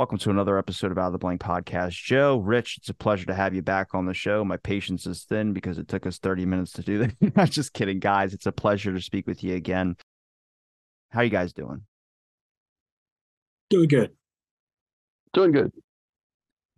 [0.00, 1.90] Welcome to another episode of Out of the Blank podcast.
[1.90, 4.42] Joe, Rich, it's a pleasure to have you back on the show.
[4.42, 7.12] My patience is thin because it took us 30 minutes to do that.
[7.36, 8.32] I'm just kidding, guys.
[8.32, 9.96] It's a pleasure to speak with you again.
[11.10, 11.82] How are you guys doing?
[13.68, 14.12] Doing good.
[15.34, 15.70] Doing good.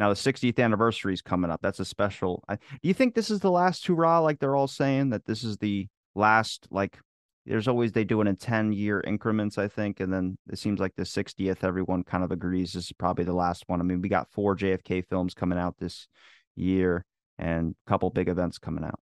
[0.00, 1.60] Now the 60th anniversary is coming up.
[1.62, 2.42] That's a special.
[2.48, 4.18] I, do you think this is the last hurrah?
[4.18, 6.98] Like they're all saying that this is the last like
[7.46, 10.78] there's always they do it in 10 year increments i think and then it seems
[10.78, 14.00] like the 60th everyone kind of agrees this is probably the last one i mean
[14.00, 16.08] we got four jfk films coming out this
[16.54, 17.04] year
[17.38, 19.00] and a couple big events coming out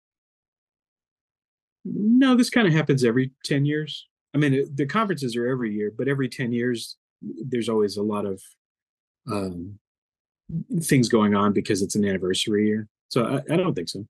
[1.85, 4.07] No, this kind of happens every 10 years.
[4.35, 8.03] I mean, it- the conferences are every year, but every 10 years, there's always a
[8.03, 8.41] lot of
[9.31, 9.79] um,
[10.83, 12.87] things going on because it's an anniversary year.
[13.09, 14.07] So I, I don't think so.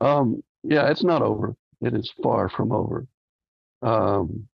[0.00, 1.54] Um, yeah, it's not over.
[1.80, 3.06] It is far from over.
[3.82, 4.48] Um,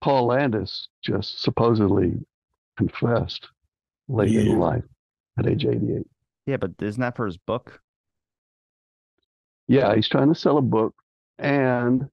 [0.00, 2.14] Paul Landis just supposedly
[2.76, 3.48] confessed
[4.08, 4.52] late Yeah.
[4.52, 4.84] in life
[5.38, 6.06] at age 88.
[6.46, 7.80] yeah but isn't that for his book
[9.66, 10.94] Yeah, he's trying to sell a book,
[11.38, 12.08] and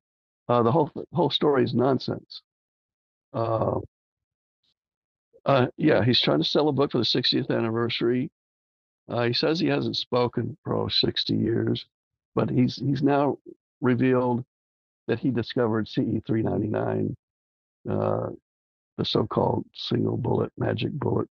[0.49, 2.41] uh, the whole whole story is nonsense.
[3.33, 3.79] Uh,
[5.45, 8.29] uh, yeah, he's trying to sell a book for the 60th anniversary.
[9.07, 11.85] Uh, he says he hasn't spoken for oh, 60 years,
[12.35, 13.37] but he's he's now
[13.81, 14.43] revealed
[15.07, 17.15] that he discovered CE 399,
[17.89, 18.27] uh,
[18.97, 21.27] the so-called single bullet magic bullet.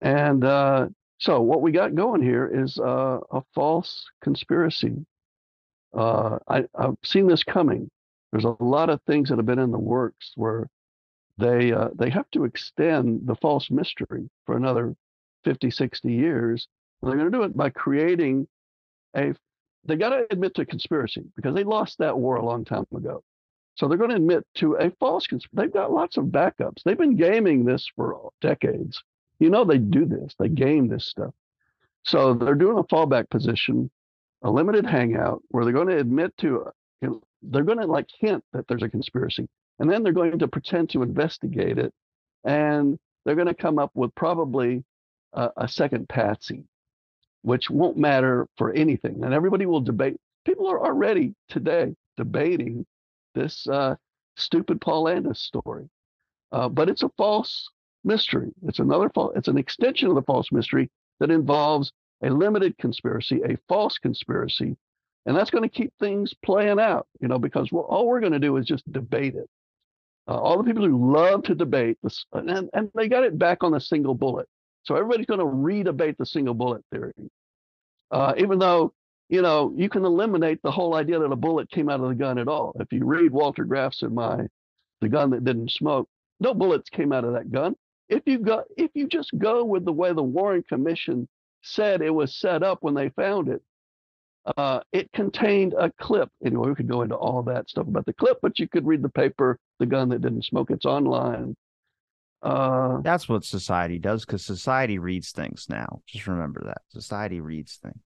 [0.00, 0.88] And uh,
[1.18, 5.06] so what we got going here is uh, a false conspiracy.
[5.96, 7.90] Uh, I, I've seen this coming.
[8.32, 10.68] There's a lot of things that have been in the works where
[11.38, 14.94] they uh, they have to extend the false mystery for another
[15.44, 16.68] 50, 60 years.
[17.00, 18.46] And they're going to do it by creating
[19.16, 19.34] a.
[19.86, 23.22] They got to admit to conspiracy because they lost that war a long time ago.
[23.76, 25.66] So they're going to admit to a false conspiracy.
[25.66, 26.82] They've got lots of backups.
[26.84, 29.02] They've been gaming this for decades.
[29.38, 30.34] You know they do this.
[30.38, 31.34] They game this stuff.
[32.04, 33.90] So they're doing a fallback position,
[34.42, 36.70] a limited hangout where they're going to admit to, uh,
[37.02, 39.48] you know, they're going to like hint that there's a conspiracy,
[39.78, 41.92] and then they're going to pretend to investigate it,
[42.44, 44.84] and they're going to come up with probably
[45.32, 46.64] a, a second patsy,
[47.46, 50.16] which won't matter for anything, and everybody will debate.
[50.44, 52.84] People are already today debating
[53.36, 53.94] this uh,
[54.34, 55.88] stupid Paul Landis story,
[56.50, 57.70] uh, but it's a false
[58.02, 58.50] mystery.
[58.64, 59.34] It's another false.
[59.36, 60.90] It's an extension of the false mystery
[61.20, 61.92] that involves
[62.24, 64.76] a limited conspiracy, a false conspiracy,
[65.24, 67.06] and that's going to keep things playing out.
[67.20, 69.48] You know, because we're, all we're going to do is just debate it.
[70.26, 73.62] Uh, all the people who love to debate this, and, and they got it back
[73.62, 74.48] on the single bullet.
[74.86, 77.12] So everybody's going to re-debate the single bullet theory,
[78.10, 78.92] uh, even though
[79.28, 82.14] you know you can eliminate the whole idea that a bullet came out of the
[82.14, 82.74] gun at all.
[82.80, 84.46] If you read Walter Graf's in my
[85.00, 86.08] "The Gun That Didn't Smoke,"
[86.40, 87.74] no bullets came out of that gun
[88.08, 91.28] if you go if you just go with the way the Warren Commission
[91.62, 93.62] said it was set up when they found it,
[94.56, 96.30] uh, it contained a clip.
[96.44, 99.02] Anyway, we could go into all that stuff about the clip, but you could read
[99.02, 101.56] the paper, "The Gun That Didn't Smoke." It's online.
[102.42, 107.76] Uh, that's what society does because society reads things now just remember that society reads
[107.82, 107.98] things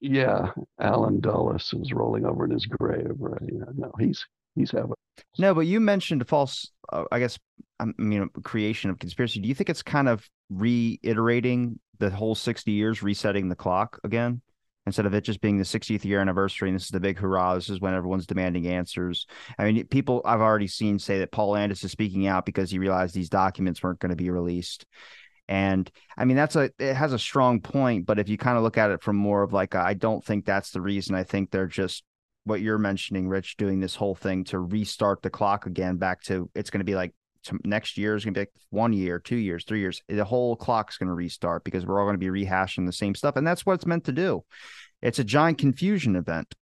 [0.00, 3.42] yeah, Alan Dulles is rolling over in his grave, right?
[3.42, 4.92] Yeah, no, he's he's having.
[5.38, 7.38] No, but you mentioned a false, uh, I guess,
[7.80, 9.40] I mean, creation of conspiracy.
[9.40, 14.40] Do you think it's kind of reiterating the whole 60 years, resetting the clock again?
[14.88, 17.54] Instead of it just being the 60th year anniversary and this is the big hurrah,
[17.54, 19.26] this is when everyone's demanding answers.
[19.58, 22.78] I mean, people I've already seen say that Paul Landis is speaking out because he
[22.78, 24.86] realized these documents weren't going to be released.
[25.48, 28.62] And I mean, that's a, it has a strong point, but if you kind of
[28.62, 31.14] look at it from more of like, I don't think that's the reason.
[31.14, 32.04] I think they're just
[32.44, 36.50] what you're mentioning, Rich, doing this whole thing to restart the clock again back to
[36.54, 37.14] it's going to be like
[37.64, 40.02] next year is going to be like one year, two years, three years.
[40.08, 43.14] The whole clock's going to restart because we're all going to be rehashing the same
[43.14, 43.36] stuff.
[43.36, 44.44] And that's what it's meant to do.
[45.02, 46.54] It's a giant confusion event.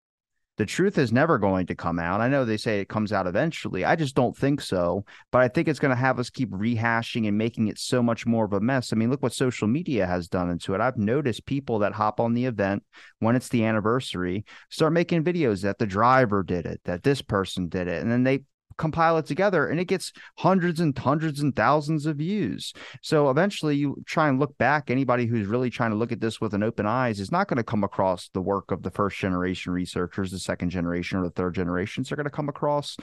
[0.58, 2.22] The truth is never going to come out.
[2.22, 3.84] I know they say it comes out eventually.
[3.84, 5.04] I just don't think so.
[5.30, 8.24] But I think it's going to have us keep rehashing and making it so much
[8.24, 8.90] more of a mess.
[8.90, 10.80] I mean, look what social media has done into it.
[10.80, 12.84] I've noticed people that hop on the event
[13.18, 17.68] when it's the anniversary start making videos that the driver did it, that this person
[17.68, 18.00] did it.
[18.00, 18.44] And then they
[18.78, 22.72] compile it together and it gets hundreds and hundreds and thousands of views.
[23.02, 24.90] So eventually you try and look back.
[24.90, 27.58] Anybody who's really trying to look at this with an open eyes is not going
[27.58, 31.30] to come across the work of the first generation researchers, the second generation or the
[31.30, 32.08] third generations.
[32.08, 32.96] They're going to come across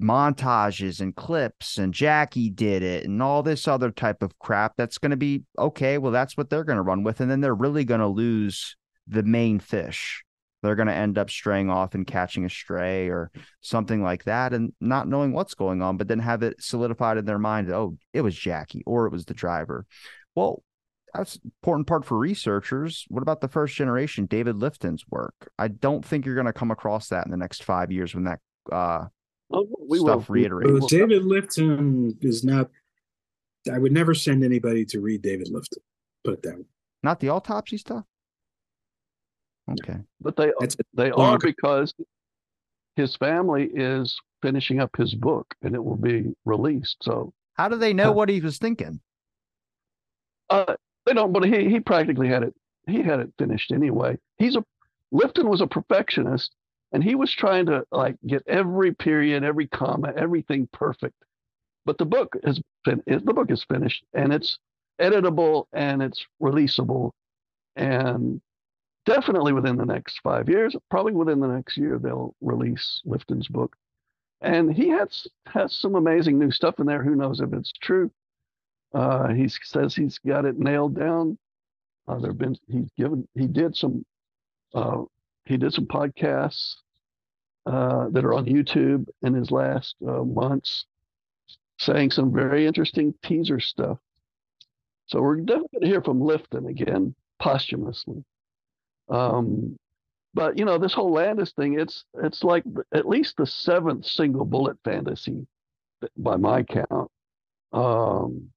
[0.00, 4.98] montages and clips and Jackie did it and all this other type of crap that's
[4.98, 7.54] going to be okay well that's what they're going to run with and then they're
[7.54, 8.76] really going to lose
[9.06, 10.24] the main fish
[10.64, 13.30] they're going to end up straying off and catching a stray or
[13.60, 17.24] something like that and not knowing what's going on, but then have it solidified in
[17.24, 17.70] their mind.
[17.70, 19.86] Oh, it was Jackie or it was the driver.
[20.34, 20.62] Well,
[21.12, 23.04] that's important part for researchers.
[23.08, 25.34] What about the first generation, David Lifton's work?
[25.58, 28.24] I don't think you're going to come across that in the next five years when
[28.24, 28.40] that
[28.72, 29.04] uh,
[29.52, 30.34] Oh, we stuff will.
[30.34, 30.72] reiterates.
[30.72, 32.70] Well, David Lifton is not.
[33.72, 35.78] I would never send anybody to read David Lifton.
[36.24, 36.64] Put it that way.
[37.02, 38.04] Not the autopsy stuff.
[39.70, 39.98] Okay.
[40.20, 41.94] But they That's they long- are because
[42.96, 46.98] his family is finishing up his book and it will be released.
[47.02, 48.12] So How do they know Huh.
[48.12, 49.00] what he was thinking?
[50.50, 50.74] uh
[51.06, 52.54] they don't but he he practically had it
[52.86, 54.18] he had it finished anyway.
[54.36, 54.64] He's a
[55.12, 56.54] Lifton was a perfectionist
[56.92, 61.14] and he was trying to like get every period, every comma, everything perfect.
[61.86, 64.58] But the book has been the book is finished and it's
[65.00, 67.12] editable and it's releasable
[67.76, 68.40] and
[69.04, 73.76] definitely within the next five years, probably within the next year, they'll release Lifton's book.
[74.40, 77.02] And he has has some amazing new stuff in there.
[77.02, 78.10] Who knows if it's true?
[78.92, 81.38] Uh, he says he's got it nailed down.
[82.06, 84.04] Uh, there've been he's given he did some
[84.74, 85.02] uh,
[85.46, 86.74] he did some podcasts
[87.66, 90.84] uh, that are on YouTube in his last uh, months,
[91.78, 93.98] saying some very interesting teaser stuff.
[95.06, 98.24] So we're definitely going to hear from Lifton again posthumously.
[99.08, 99.76] Um,
[100.34, 104.44] but you know, this whole Landis thing, it's it's like at least the seventh single
[104.44, 105.46] bullet fantasy
[106.16, 107.10] by my count.
[107.72, 108.50] Um,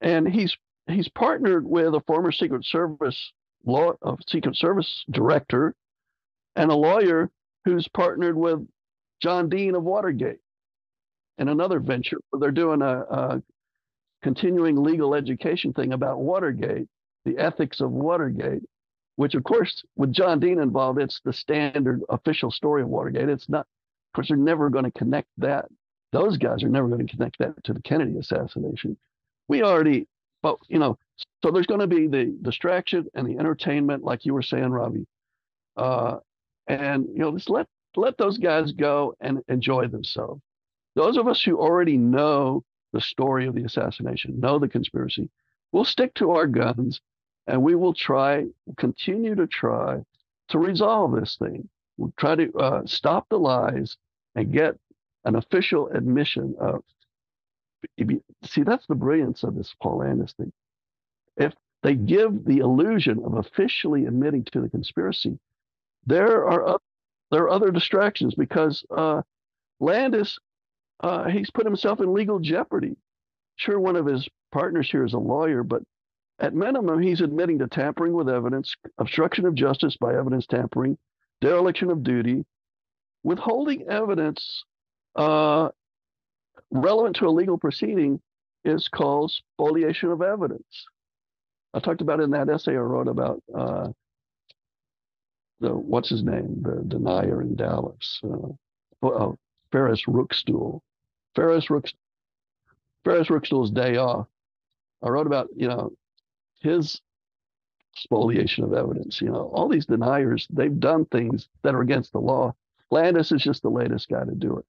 [0.00, 3.32] and he's he's partnered with a former Secret Service
[3.64, 5.74] law uh, Secret Service director
[6.56, 7.30] and a lawyer
[7.64, 8.66] who's partnered with
[9.22, 10.40] John Dean of Watergate
[11.38, 13.42] in another venture where they're doing a, a
[14.22, 16.88] continuing legal education thing about Watergate,
[17.24, 18.62] the ethics of Watergate
[19.20, 23.28] which of course with John Dean involved, it's the standard official story of Watergate.
[23.28, 25.66] It's not, of course, they're never going to connect that.
[26.10, 28.96] Those guys are never going to connect that to the Kennedy assassination.
[29.46, 30.08] We already,
[30.42, 30.96] but you know,
[31.44, 35.06] so there's going to be the distraction and the entertainment, like you were saying, Robbie.
[35.76, 36.16] Uh,
[36.66, 40.40] and you know, just let let those guys go and enjoy themselves.
[40.96, 42.64] Those of us who already know
[42.94, 45.28] the story of the assassination, know the conspiracy,
[45.72, 47.02] we'll stick to our guns
[47.50, 50.00] and we will try, continue to try
[50.48, 51.68] to resolve this thing.
[51.96, 53.96] We'll try to uh, stop the lies
[54.36, 54.76] and get
[55.24, 56.82] an official admission of.
[58.44, 60.52] See, that's the brilliance of this Paul Landis thing.
[61.36, 65.38] If they give the illusion of officially admitting to the conspiracy,
[66.06, 66.82] there are oth-
[67.30, 69.22] there are other distractions because uh,
[69.80, 70.38] Landis
[71.00, 72.96] uh, he's put himself in legal jeopardy.
[73.56, 75.82] Sure, one of his partners here is a lawyer, but
[76.40, 80.96] at minimum, he's admitting to tampering with evidence, obstruction of justice by evidence tampering,
[81.40, 82.44] dereliction of duty,
[83.22, 84.64] withholding evidence
[85.16, 85.68] uh,
[86.70, 88.20] relevant to a legal proceeding
[88.64, 90.86] is called spoliation of evidence.
[91.74, 93.88] I talked about in that essay I wrote about uh,
[95.60, 99.32] the what's his name, the denier in Dallas, uh, uh,
[99.70, 100.80] Farris Rookstool.
[101.36, 101.86] Ferris Rook,
[103.04, 104.26] Ferris Rookstool's day off.
[105.02, 105.92] I wrote about you know
[106.60, 107.00] his
[107.94, 109.20] spoliation of evidence.
[109.20, 112.54] You know, all these deniers, they've done things that are against the law.
[112.90, 114.64] Landis is just the latest guy to do it.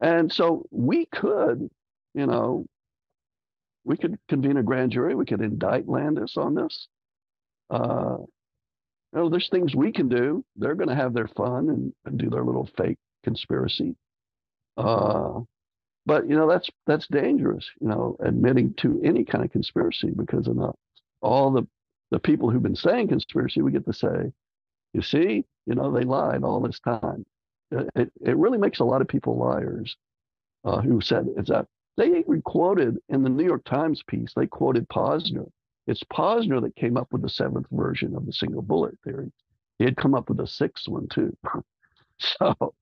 [0.00, 1.68] And so we could,
[2.14, 2.66] you know,
[3.84, 5.14] we could convene a grand jury.
[5.14, 6.88] We could indict Landis on this.
[7.70, 8.18] Uh,
[9.12, 10.44] you know, there's things we can do.
[10.56, 13.94] They're going to have their fun and, and do their little fake conspiracy.
[14.76, 15.40] Uh,
[16.06, 17.68] but you know, that's that's dangerous.
[17.80, 20.76] You know, admitting to any kind of conspiracy because of not
[21.22, 21.66] all the
[22.10, 24.32] the people who've been saying conspiracy, we get to say,
[24.92, 27.24] you see, you know, they lied all this time.
[27.70, 29.96] It, it really makes a lot of people liars
[30.64, 34.46] uh, who said it's that they even quoted in the New York Times piece, they
[34.46, 35.48] quoted Posner.
[35.86, 39.32] It's Posner that came up with the seventh version of the single bullet theory.
[39.78, 41.34] He had come up with a sixth one too.
[42.18, 42.74] so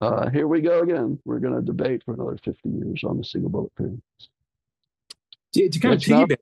[0.00, 1.18] uh, here we go again.
[1.24, 4.00] We're going to debate for another 50 years on the single bullet theory.
[5.54, 6.36] To, to kind It's of piggyback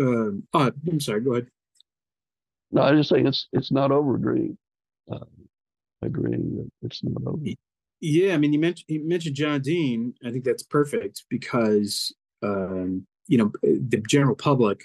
[0.00, 1.48] um, oh, I'm sorry, go ahead.
[2.72, 4.56] No, I'm just saying it's it's not over agreeing.
[5.10, 5.18] Uh,
[6.02, 7.42] agreeing that it's not over.
[8.00, 10.14] Yeah, I mean, you mentioned you mentioned John Dean.
[10.24, 14.84] I think that's perfect because um, you know the general public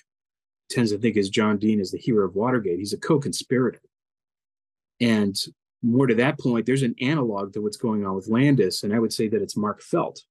[0.69, 2.79] tends to think as John Dean is the hero of Watergate.
[2.79, 3.81] He's a co-conspirator,
[4.99, 5.35] and
[5.81, 8.99] more to that point, there's an analog to what's going on with Landis, and I
[8.99, 10.21] would say that it's Mark Felt.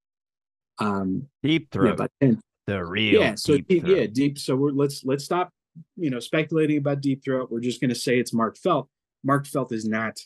[0.79, 5.05] Um, Deep yeah, about 10, the real yeah so deep yeah deep so we're let's
[5.05, 5.51] let's stop
[5.97, 8.89] you know speculating about deep throat we're just going to say it's mark felt
[9.25, 10.21] Mark Felt is not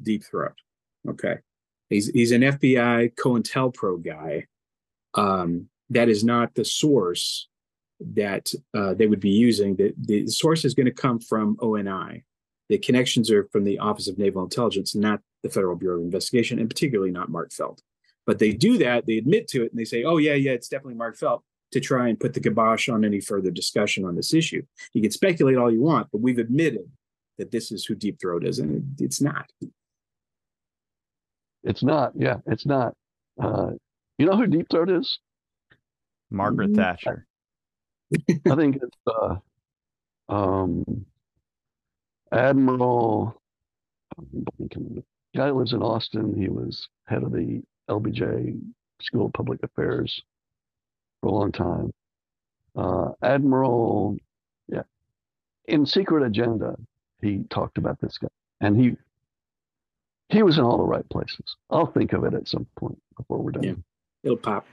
[0.00, 0.54] Deep Throat.
[1.08, 1.36] Okay,
[1.90, 4.46] he's he's an FBI COINTELPRO guy.
[5.14, 7.48] Um, that is not the source
[8.14, 9.76] that uh, they would be using.
[9.76, 12.24] The, the source is going to come from ONI.
[12.68, 16.58] The connections are from the Office of Naval Intelligence, not the Federal Bureau of Investigation,
[16.58, 17.82] and particularly not Mark Felt.
[18.24, 20.68] But they do that, they admit to it, and they say, oh, yeah, yeah, it's
[20.68, 24.32] definitely Mark Felt to try and put the kibosh on any further discussion on this
[24.32, 24.62] issue.
[24.92, 26.90] You can speculate all you want, but we've admitted
[27.38, 29.50] that this is who Deep Throat is, and it, it's not.
[31.64, 32.12] It's not.
[32.14, 32.94] Yeah, it's not.
[33.40, 33.70] Uh,
[34.18, 35.18] you know who Deep Throat is?
[36.30, 36.80] Margaret mm-hmm.
[36.80, 37.26] Thatcher.
[38.46, 39.36] I think it's uh,
[40.28, 41.06] um,
[42.30, 43.40] Admiral.
[45.34, 46.34] Guy lives in Austin.
[46.38, 48.60] He was head of the LBJ
[49.00, 50.22] School of Public Affairs
[51.22, 51.92] for a long time.
[52.76, 54.16] Uh, Admiral,
[54.68, 54.82] yeah,
[55.66, 56.76] in Secret Agenda,
[57.22, 58.28] he talked about this guy,
[58.60, 58.96] and he
[60.28, 61.56] he was in all the right places.
[61.70, 63.62] I'll think of it at some point before we're done.
[63.62, 63.74] Yeah,
[64.24, 64.66] it'll pop.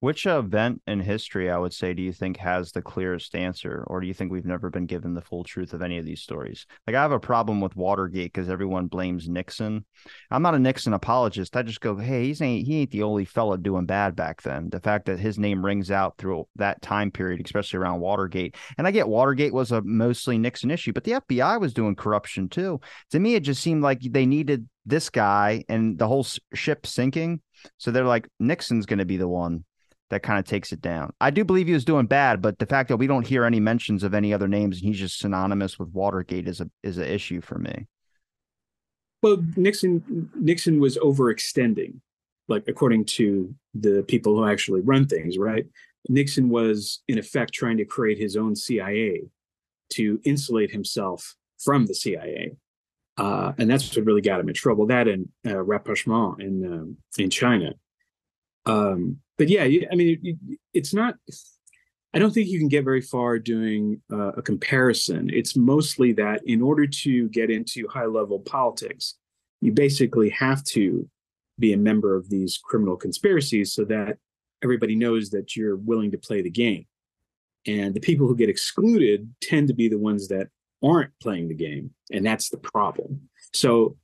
[0.00, 4.00] Which event in history, I would say, do you think has the clearest answer, or
[4.00, 6.64] do you think we've never been given the full truth of any of these stories?
[6.86, 9.84] Like, I have a problem with Watergate because everyone blames Nixon.
[10.30, 11.54] I'm not a Nixon apologist.
[11.54, 14.70] I just go, hey, he's ain't he ain't the only fella doing bad back then.
[14.70, 18.86] The fact that his name rings out through that time period, especially around Watergate, and
[18.86, 22.80] I get Watergate was a mostly Nixon issue, but the FBI was doing corruption too.
[23.10, 27.42] To me, it just seemed like they needed this guy and the whole ship sinking.
[27.76, 29.64] So they're like, Nixon's going to be the one
[30.10, 31.12] that kind of takes it down.
[31.20, 33.60] I do believe he was doing bad, but the fact that we don't hear any
[33.60, 37.06] mentions of any other names and he's just synonymous with Watergate is a is an
[37.06, 37.86] issue for me.
[39.22, 42.00] Well, Nixon Nixon was overextending,
[42.48, 45.66] like according to the people who actually run things, right?
[46.08, 49.22] Nixon was in effect trying to create his own CIA
[49.90, 52.56] to insulate himself from the CIA.
[53.16, 54.86] Uh, and that's what really got him in trouble.
[54.86, 57.74] That and uh, rapprochement in um, in China.
[58.66, 61.14] Um, but yeah, I mean, it, it's not.
[62.12, 65.30] I don't think you can get very far doing uh, a comparison.
[65.32, 69.14] It's mostly that in order to get into high level politics,
[69.62, 71.08] you basically have to
[71.58, 74.18] be a member of these criminal conspiracies so that
[74.62, 76.84] everybody knows that you're willing to play the game.
[77.66, 80.48] And the people who get excluded tend to be the ones that
[80.84, 81.94] aren't playing the game.
[82.12, 83.30] And that's the problem.
[83.54, 83.96] So,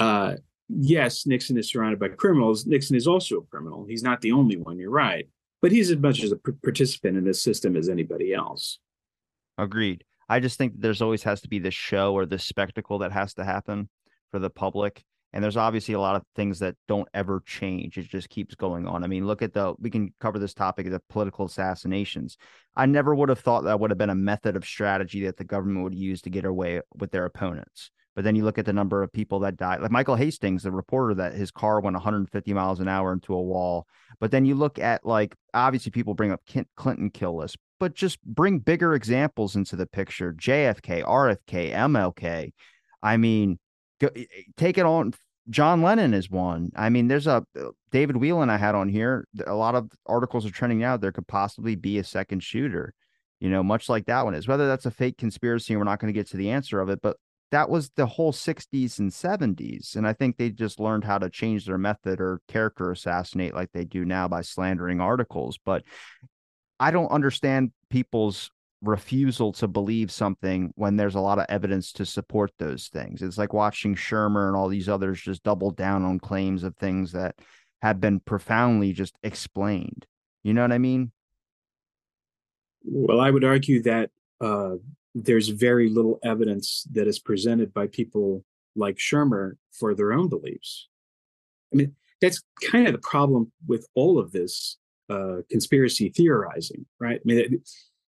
[0.00, 0.38] uh,
[0.78, 2.66] yes, Nixon is surrounded by criminals.
[2.66, 3.84] Nixon is also a criminal.
[3.88, 4.78] He's not the only one.
[4.78, 5.28] You're right,
[5.62, 8.78] but he's as much as a participant in this system as anybody else.
[9.58, 10.04] Agreed.
[10.28, 13.34] I just think there's always has to be this show or this spectacle that has
[13.34, 13.88] to happen
[14.30, 15.02] for the public.
[15.32, 17.98] And there's obviously a lot of things that don't ever change.
[17.98, 19.04] It just keeps going on.
[19.04, 22.36] I mean, look at the, we can cover this topic of political assassinations.
[22.74, 25.44] I never would have thought that would have been a method of strategy that the
[25.44, 27.90] government would use to get away with their opponents.
[28.20, 30.70] But then you look at the number of people that died, like Michael Hastings, the
[30.70, 33.86] reporter that his car went 150 miles an hour into a wall.
[34.18, 36.42] But then you look at like obviously people bring up
[36.76, 40.34] Clinton kill list, but just bring bigger examples into the picture.
[40.34, 42.52] JFK, RFK, MLK.
[43.02, 43.58] I mean,
[44.00, 45.14] go, eh, eh, take it on.
[45.48, 46.72] John Lennon is one.
[46.76, 49.26] I mean, there's a uh, David Whelan I had on here.
[49.46, 50.98] A lot of articles are trending now.
[50.98, 52.92] There could possibly be a second shooter
[53.40, 54.46] you know, much like that one is.
[54.46, 57.00] Whether that's a fake conspiracy, we're not going to get to the answer of it,
[57.00, 57.16] but
[57.50, 61.30] that was the whole 60s and 70s and i think they just learned how to
[61.30, 65.82] change their method or character assassinate like they do now by slandering articles but
[66.78, 68.50] i don't understand people's
[68.82, 73.20] refusal to believe something when there's a lot of evidence to support those things.
[73.22, 77.12] It's like watching shermer and all these others just double down on claims of things
[77.12, 77.34] that
[77.82, 80.06] have been profoundly just explained.
[80.42, 81.12] You know what i mean?
[82.84, 84.76] Well i would argue that uh,
[85.14, 88.44] there's very little evidence that is presented by people
[88.76, 90.88] like Shermer for their own beliefs.
[91.72, 94.76] I mean, that's kind of the problem with all of this
[95.08, 97.18] uh, conspiracy theorizing, right?
[97.18, 97.62] I mean,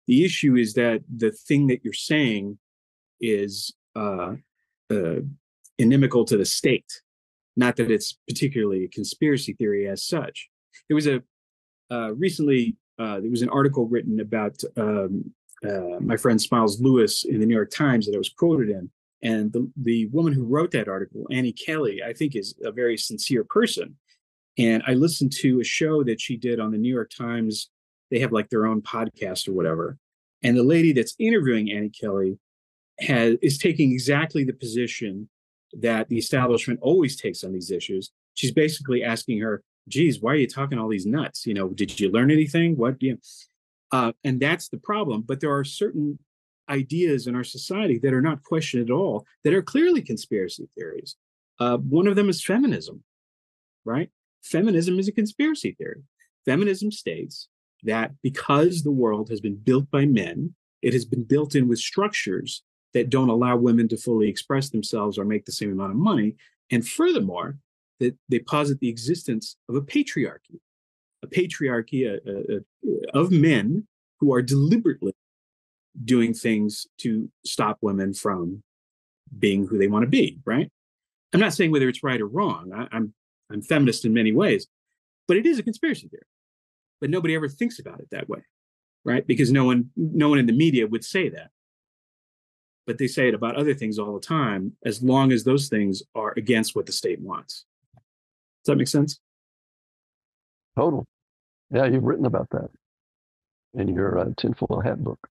[0.07, 2.59] the issue is that the thing that you're saying
[3.21, 4.35] is uh,
[4.91, 5.21] uh,
[5.79, 7.01] inimical to the state,
[7.57, 10.49] not that it's particularly a conspiracy theory as such.
[10.89, 11.23] There was a
[11.91, 15.33] uh, recently uh, there was an article written about um,
[15.64, 18.90] uh, my friend Smiles Lewis in the New York Times that I was quoted in.
[19.23, 22.97] And the, the woman who wrote that article, Annie Kelly, I think is a very
[22.99, 23.97] sincere person.
[24.59, 27.71] And I listened to a show that she did on the New York Times.
[28.11, 29.97] They have like their own podcast or whatever.
[30.42, 32.38] And the lady that's interviewing Annie Kelly
[33.00, 35.28] has is taking exactly the position
[35.73, 38.11] that the establishment always takes on these issues.
[38.35, 41.47] She's basically asking her, geez, why are you talking all these nuts?
[41.47, 42.76] You know, did you learn anything?
[42.76, 43.18] What you?
[43.93, 45.23] Uh, and that's the problem.
[45.23, 46.19] But there are certain
[46.69, 51.17] ideas in our society that are not questioned at all, that are clearly conspiracy theories.
[51.61, 53.03] Uh, one of them is feminism,
[53.85, 54.11] right?
[54.43, 56.03] Feminism is a conspiracy theory.
[56.45, 57.49] Feminism states
[57.83, 61.79] that because the world has been built by men, it has been built in with
[61.79, 62.62] structures
[62.93, 66.37] that don't allow women to fully express themselves or make the same amount of money.
[66.71, 67.59] And furthermore,
[68.00, 70.59] that they posit the existence of a patriarchy,
[71.25, 73.87] a patriarchy a, a, of men
[74.21, 75.14] who are deliberately
[76.04, 78.62] doing things to stop women from
[79.38, 80.71] being who they want to be, right?
[81.33, 82.73] I'm not saying whether it's right or wrong.
[82.75, 83.12] I, I'm
[83.50, 84.66] I'm feminist in many ways,
[85.26, 86.23] but it is a conspiracy theory.
[87.00, 88.40] But nobody ever thinks about it that way,
[89.04, 89.26] right?
[89.26, 91.50] Because no one no one in the media would say that.
[92.87, 96.02] But they say it about other things all the time, as long as those things
[96.14, 97.64] are against what the state wants.
[98.64, 99.21] Does that make sense?
[100.76, 101.04] Total.
[101.71, 102.68] Yeah, you've written about that
[103.75, 105.28] in your uh, tinfoil hat book.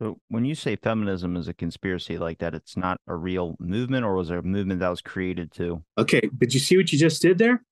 [0.00, 4.04] So when you say feminism is a conspiracy like that, it's not a real movement,
[4.04, 5.82] or was it a movement that was created to?
[5.96, 7.62] Okay, but you see what you just did there?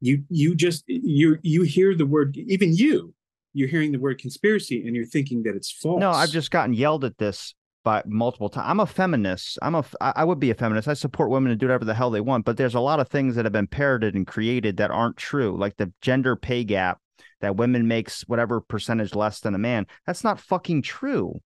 [0.00, 3.14] You you just you you hear the word even you
[3.54, 6.00] you're hearing the word conspiracy and you're thinking that it's false.
[6.00, 8.66] No, I've just gotten yelled at this by multiple times.
[8.68, 9.58] I'm a feminist.
[9.62, 10.88] I'm a I would be a feminist.
[10.88, 13.08] I support women to do whatever the hell they want, but there's a lot of
[13.08, 16.98] things that have been parroted and created that aren't true, like the gender pay gap
[17.40, 19.86] that women makes whatever percentage less than a man.
[20.06, 21.40] That's not fucking true.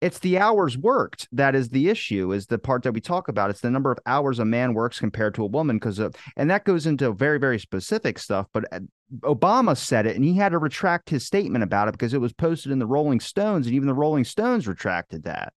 [0.00, 2.32] It's the hours worked that is the issue.
[2.32, 3.48] Is the part that we talk about.
[3.48, 6.64] It's the number of hours a man works compared to a woman, because and that
[6.64, 8.46] goes into very very specific stuff.
[8.52, 8.80] But uh,
[9.20, 12.34] Obama said it, and he had to retract his statement about it because it was
[12.34, 15.54] posted in the Rolling Stones, and even the Rolling Stones retracted that.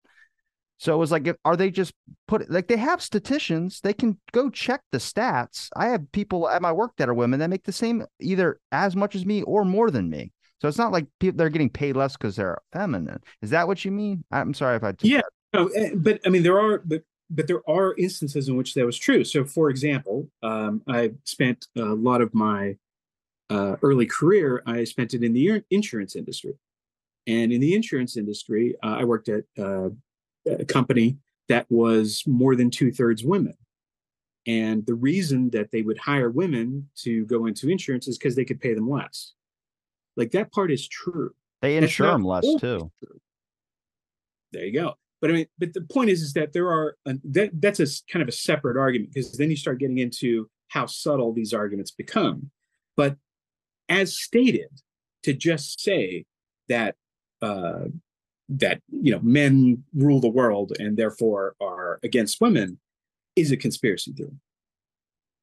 [0.78, 1.94] So it was like, are they just
[2.28, 3.82] put like they have statisticians?
[3.82, 5.70] They can go check the stats.
[5.76, 8.96] I have people at my work that are women that make the same either as
[8.96, 10.32] much as me or more than me.
[10.62, 13.20] So it's not like people they're getting paid less because they're feminine.
[13.42, 14.24] Is that what you mean?
[14.32, 15.22] I'm sorry if I yeah,
[15.54, 18.86] no, eh, but I mean there are but but there are instances in which that
[18.86, 19.24] was true.
[19.24, 22.78] So for example, um, I spent a lot of my
[23.50, 26.54] uh, early career I spent it in the insurance industry,
[27.26, 29.90] and in the insurance industry uh, I worked at uh,
[30.68, 31.18] company
[31.50, 33.56] that was more than two thirds women.
[34.46, 38.46] And the reason that they would hire women to go into insurance is because they
[38.46, 39.34] could pay them less.
[40.16, 41.34] Like that part is true.
[41.62, 42.92] They insure them less too.
[43.04, 43.22] True.
[44.54, 44.96] There you go.
[45.20, 47.88] But I mean, but the point is, is that there are uh, that that's a
[48.12, 51.92] kind of a separate argument because then you start getting into how subtle these arguments
[51.92, 52.52] become.
[52.96, 53.18] But
[53.90, 54.70] as stated,
[55.24, 56.26] to just say
[56.70, 56.96] that
[57.42, 57.86] uh,
[58.50, 62.80] that you know men rule the world and therefore are against women
[63.36, 64.40] is a conspiracy theory.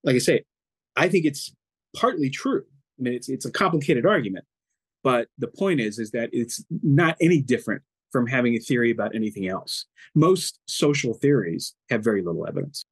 [0.03, 0.45] Like I say,
[0.97, 1.55] I think it's
[1.97, 2.65] partly true.
[2.99, 4.45] I mean, it's it's a complicated argument,
[5.03, 9.15] but the point is is that it's not any different from having a theory about
[9.15, 9.87] anything else.
[10.15, 12.87] Most social theories have very little evidence.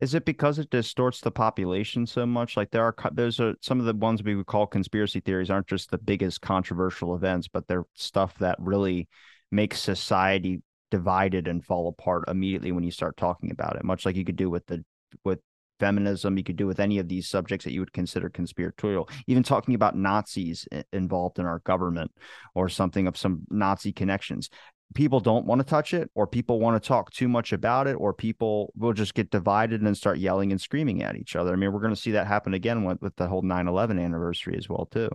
[0.00, 2.56] Is it because it distorts the population so much?
[2.56, 5.68] Like there are those are some of the ones we would call conspiracy theories aren't
[5.68, 9.08] just the biggest controversial events, but they're stuff that really
[9.54, 14.16] makes society divided and fall apart immediately when you start talking about it much like
[14.16, 14.84] you could do with the
[15.24, 15.40] with
[15.80, 19.08] feminism you could do with any of these subjects that you would consider conspiratorial.
[19.26, 22.10] Even talking about nazis involved in our government
[22.54, 24.50] or something of some nazi connections.
[24.94, 27.94] People don't want to touch it or people want to talk too much about it
[27.94, 31.52] or people will just get divided and start yelling and screaming at each other.
[31.52, 34.56] I mean we're going to see that happen again with, with the whole 9-11 anniversary
[34.56, 35.08] as well too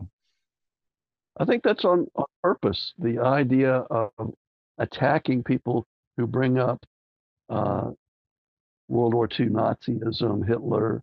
[1.40, 2.94] I think that's on, on purpose.
[3.00, 4.12] The idea of
[4.78, 6.86] attacking people who bring up
[7.50, 7.92] uh,
[8.90, 11.02] World War II Nazism, Hitler,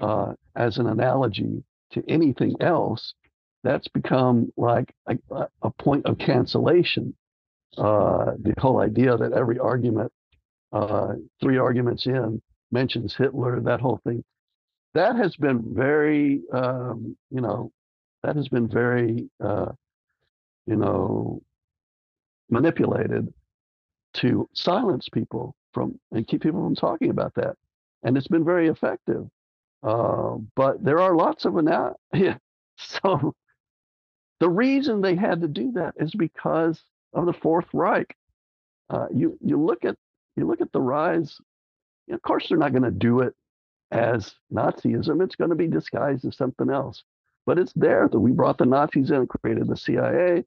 [0.00, 3.14] uh, as an analogy to anything else,
[3.64, 5.18] that's become like a,
[5.62, 7.14] a point of cancellation.
[7.76, 10.12] Uh, the whole idea that every argument,
[10.72, 14.22] uh, three arguments in, mentions Hitler, that whole thing,
[14.92, 17.72] that has been very, um, you know,
[18.24, 19.72] that has been very, uh,
[20.66, 21.42] you know,
[22.48, 23.32] manipulated
[24.14, 27.56] to silence people from and keep people from talking about that.
[28.02, 29.26] And it's been very effective.
[29.82, 31.96] Uh, but there are lots of them now.
[32.14, 32.38] Yeah.
[32.78, 33.34] So
[34.40, 36.82] the reason they had to do that is because
[37.12, 38.16] of the Fourth Reich.
[38.90, 39.96] Uh, you you look at
[40.36, 41.36] you look at the rise.
[42.10, 43.34] Of course, they're not going to do it
[43.90, 45.22] as Nazism.
[45.22, 47.02] It's going to be disguised as something else
[47.46, 50.44] but it's there that we brought the Nazis in, created the CIA.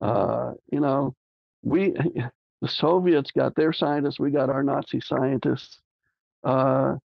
[0.00, 1.14] Uh, you know,
[1.62, 1.92] we
[2.60, 5.80] the Soviets got their scientists, we got our Nazi scientists.
[6.44, 6.96] Uh,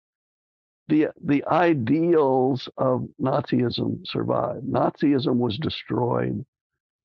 [0.88, 4.65] the the ideals of Nazism survived.
[4.65, 6.45] Nazism was destroyed.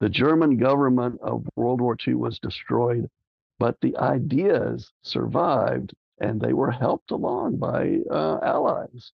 [0.00, 3.08] The German government of World War II was destroyed,
[3.58, 9.12] but the ideas survived and they were helped along by uh, allies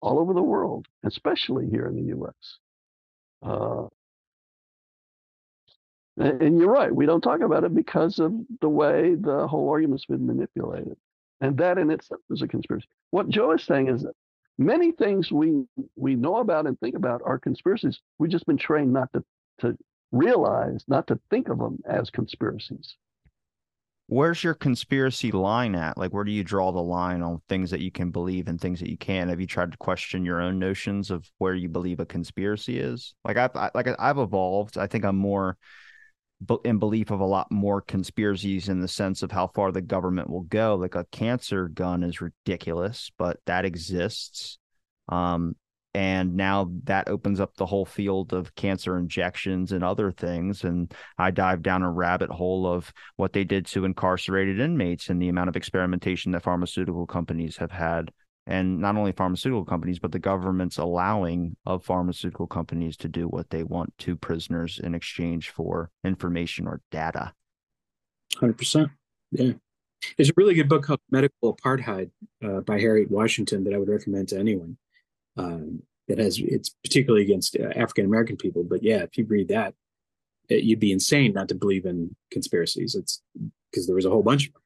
[0.00, 2.58] all over the world, especially here in the US.
[3.42, 3.86] Uh,
[6.16, 10.04] and you're right, we don't talk about it because of the way the whole argument's
[10.06, 10.96] been manipulated.
[11.40, 12.86] And that in itself is a conspiracy.
[13.10, 14.14] What Joe is saying is that
[14.58, 15.64] many things we
[15.96, 17.98] we know about and think about are conspiracies.
[18.18, 19.24] We've just been trained not to
[19.60, 19.78] to
[20.12, 22.96] realize, not to think of them as conspiracies.
[24.10, 25.96] Where's your conspiracy line at?
[25.96, 28.80] Like, where do you draw the line on things that you can believe and things
[28.80, 29.30] that you can't?
[29.30, 33.14] Have you tried to question your own notions of where you believe a conspiracy is?
[33.24, 34.76] Like I've I, like I've evolved.
[34.76, 35.56] I think I'm more
[36.64, 40.28] in belief of a lot more conspiracies in the sense of how far the government
[40.28, 40.74] will go.
[40.74, 44.58] Like a cancer gun is ridiculous, but that exists.
[45.08, 45.54] Um,
[45.92, 50.62] and now that opens up the whole field of cancer injections and other things.
[50.62, 55.20] And I dive down a rabbit hole of what they did to incarcerated inmates and
[55.20, 58.12] the amount of experimentation that pharmaceutical companies have had
[58.46, 63.50] and not only pharmaceutical companies, but the government's allowing of pharmaceutical companies to do what
[63.50, 67.32] they want to prisoners in exchange for information or data.
[68.36, 68.90] 100%.
[69.32, 69.52] Yeah.
[70.16, 72.10] There's a really good book called Medical Apartheid
[72.42, 74.78] uh, by Harriet Washington that I would recommend to anyone.
[75.36, 78.64] Um, has it's particularly against uh, African American people.
[78.64, 79.74] But yeah, if you read that,
[80.48, 82.94] it, you'd be insane not to believe in conspiracies.
[82.94, 83.22] It's
[83.70, 84.62] because there was a whole bunch of them,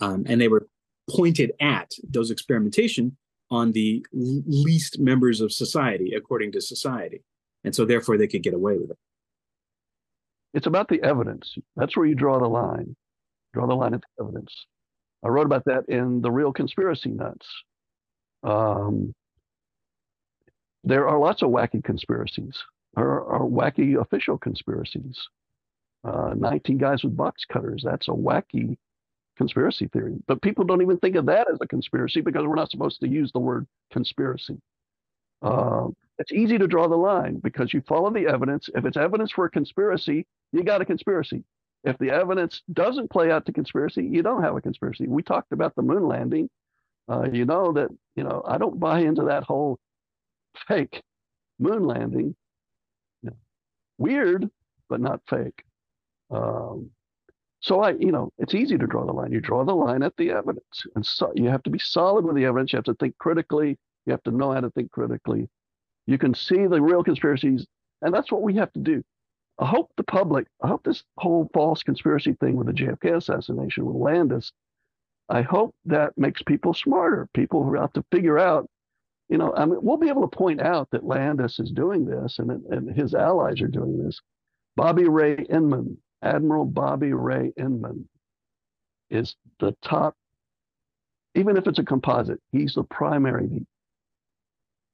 [0.00, 0.68] um, and they were
[1.08, 3.16] pointed at those experimentation
[3.50, 7.22] on the least members of society according to society.
[7.64, 8.98] And so therefore they could get away with it.
[10.54, 11.56] It's about the evidence.
[11.76, 12.96] That's where you draw the line.
[13.52, 14.66] Draw the line at the evidence.
[15.24, 17.46] I wrote about that in the real conspiracy nuts.
[18.42, 19.12] Um,
[20.84, 22.56] there are lots of wacky conspiracies
[22.94, 25.18] there are wacky official conspiracies
[26.04, 28.76] uh, 19 guys with box cutters that's a wacky
[29.40, 30.16] conspiracy theory.
[30.26, 33.08] But people don't even think of that as a conspiracy because we're not supposed to
[33.08, 34.60] use the word conspiracy.
[35.40, 35.86] Uh,
[36.18, 38.68] it's easy to draw the line because you follow the evidence.
[38.74, 41.42] If it's evidence for a conspiracy, you got a conspiracy.
[41.84, 45.08] If the evidence doesn't play out to conspiracy, you don't have a conspiracy.
[45.08, 46.50] We talked about the moon landing.
[47.08, 49.78] Uh, you know that you know I don't buy into that whole
[50.68, 51.02] fake
[51.58, 52.34] moon landing.
[53.98, 54.48] Weird,
[54.88, 55.62] but not fake.
[56.30, 56.90] Um,
[57.60, 59.30] so I, you know, it's easy to draw the line.
[59.30, 62.36] You draw the line at the evidence, and so you have to be solid with
[62.36, 62.72] the evidence.
[62.72, 63.78] You have to think critically.
[64.06, 65.48] You have to know how to think critically.
[66.06, 67.66] You can see the real conspiracies,
[68.00, 69.02] and that's what we have to do.
[69.58, 73.84] I hope the public, I hope this whole false conspiracy thing with the JFK assassination
[73.84, 74.50] will land us.
[75.28, 77.28] I hope that makes people smarter.
[77.34, 78.66] People who have to figure out,
[79.30, 82.40] you know, I mean, we'll be able to point out that Landis is doing this
[82.40, 84.20] and, and his allies are doing this.
[84.76, 88.08] Bobby Ray Inman, Admiral Bobby Ray Inman
[89.08, 90.16] is the top,
[91.36, 93.64] even if it's a composite, he's the primary.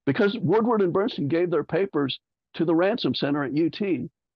[0.05, 2.21] Because Woodward and Bernstein gave their papers
[2.55, 3.81] to the Ransom Center at UT,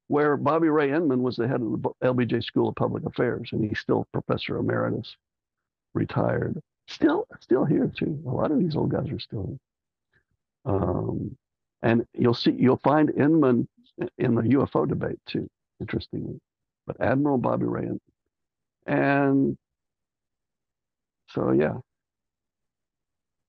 [0.08, 3.62] where Bobby Ray Inman was the head of the LBJ School of Public Affairs, and
[3.62, 5.14] he's still professor emeritus,
[5.92, 6.58] retired.
[6.88, 8.18] Still, still here too.
[8.26, 9.58] A lot of these old guys are still here.
[10.64, 11.36] Um,
[11.82, 13.68] and you'll see, you'll find Inman
[14.18, 15.48] in the UFO debate too.
[15.80, 16.40] Interestingly,
[16.86, 18.00] but Admiral Bobby Rand.
[18.86, 19.56] And
[21.28, 21.78] so, yeah,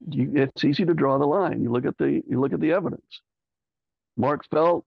[0.07, 1.61] you, it's easy to draw the line.
[1.61, 3.21] You look at the you look at the evidence.
[4.17, 4.85] Mark Felt,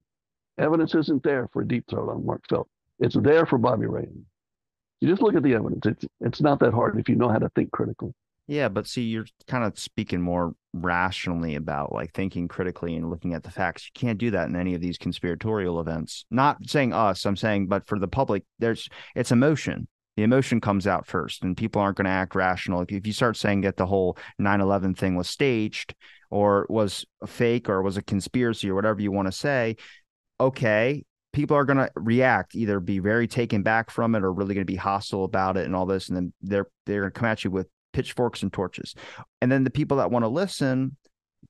[0.58, 2.68] evidence isn't there for a deep throat on Mark Felt.
[2.98, 4.24] It's there for Bobby Rand.
[5.00, 5.86] You just look at the evidence.
[5.86, 8.12] It's it's not that hard if you know how to think critically.
[8.46, 13.32] Yeah, but see, you're kind of speaking more rationally about like thinking critically and looking
[13.32, 13.86] at the facts.
[13.86, 16.26] You can't do that in any of these conspiratorial events.
[16.30, 19.88] Not saying us, I'm saying, but for the public, there's it's emotion.
[20.16, 22.82] The emotion comes out first, and people aren't going to act rational.
[22.82, 25.94] If, if you start saying that the whole 9 11 thing was staged
[26.30, 29.76] or was fake or was a conspiracy or whatever you want to say,
[30.38, 31.02] okay,
[31.32, 34.66] people are going to react either be very taken back from it or really going
[34.66, 37.28] to be hostile about it and all this and then they're they're going to come
[37.28, 38.94] at you with pitchforks and torches.
[39.40, 40.96] And then the people that want to listen,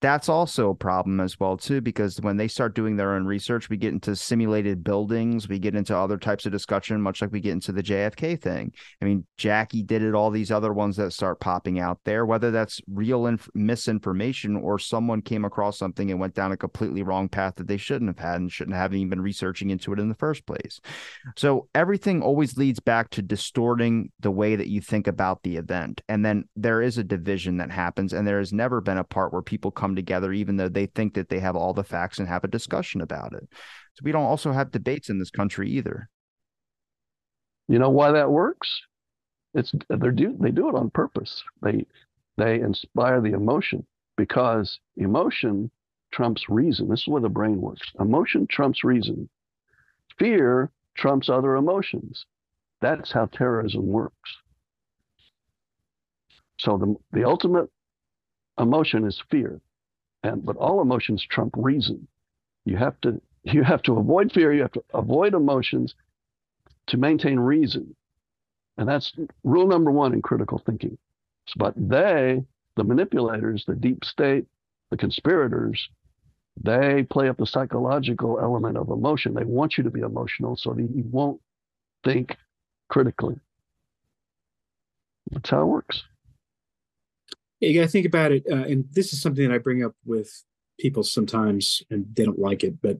[0.00, 3.68] that's also a problem as well too because when they start doing their own research
[3.68, 7.40] we get into simulated buildings we get into other types of discussion much like we
[7.40, 8.72] get into the jfk thing.
[9.00, 12.50] I mean jackie did it all these other ones that start popping out there whether
[12.50, 17.28] that's real inf- misinformation or someone came across something and went down a completely wrong
[17.28, 20.08] path that they shouldn't have had and shouldn't have even been researching into it in
[20.08, 20.80] the first place.
[21.36, 26.00] So everything always leads back to distorting the way that you think about the event.
[26.08, 29.32] And then there is a division that happens and there has never been a part
[29.32, 32.18] where people come come together, even though they think that they have all the facts
[32.18, 33.46] and have a discussion about it.
[33.94, 36.08] So we don't also have debates in this country either.
[37.68, 38.80] You know why that works?
[39.52, 41.44] It's they do they do it on purpose.
[41.60, 41.84] They
[42.38, 43.84] they inspire the emotion
[44.16, 45.70] because emotion
[46.12, 46.88] trumps reason.
[46.88, 47.86] This is where the brain works.
[48.00, 49.28] Emotion trumps reason.
[50.18, 52.24] Fear trumps other emotions.
[52.80, 54.30] That's how terrorism works.
[56.58, 57.68] So the the ultimate
[58.58, 59.60] emotion is fear.
[60.24, 62.08] And but all emotions trump reason.
[62.64, 65.94] You have to you have to avoid fear, you have to avoid emotions
[66.88, 67.94] to maintain reason.
[68.76, 69.12] And that's
[69.44, 70.98] rule number one in critical thinking.
[71.56, 72.42] But they,
[72.76, 74.46] the manipulators, the deep state,
[74.90, 75.88] the conspirators,
[76.60, 79.34] they play up the psychological element of emotion.
[79.34, 81.40] They want you to be emotional so that you won't
[82.02, 82.36] think
[82.88, 83.36] critically.
[85.30, 86.02] That's how it works.
[87.60, 88.44] Yeah, you got to think about it.
[88.50, 90.30] Uh, and this is something that I bring up with
[90.78, 92.98] people sometimes, and they don't like it, but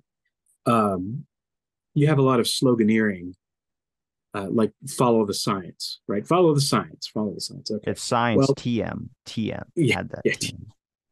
[0.67, 1.27] um,
[1.95, 3.35] you have a lot of sloganeering
[4.35, 6.27] uh, like follow the science, right?
[6.27, 7.71] Follow the science, follow the science.
[7.71, 7.93] Okay.
[7.93, 9.63] It's science well, TM, TM.
[9.77, 10.23] Yeah, had that.
[10.25, 10.51] Yeah.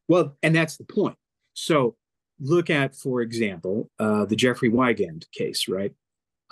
[0.08, 1.16] Well, and that's the point.
[1.54, 1.96] So
[2.40, 5.92] look at, for example, uh, the Jeffrey Wigand case, right?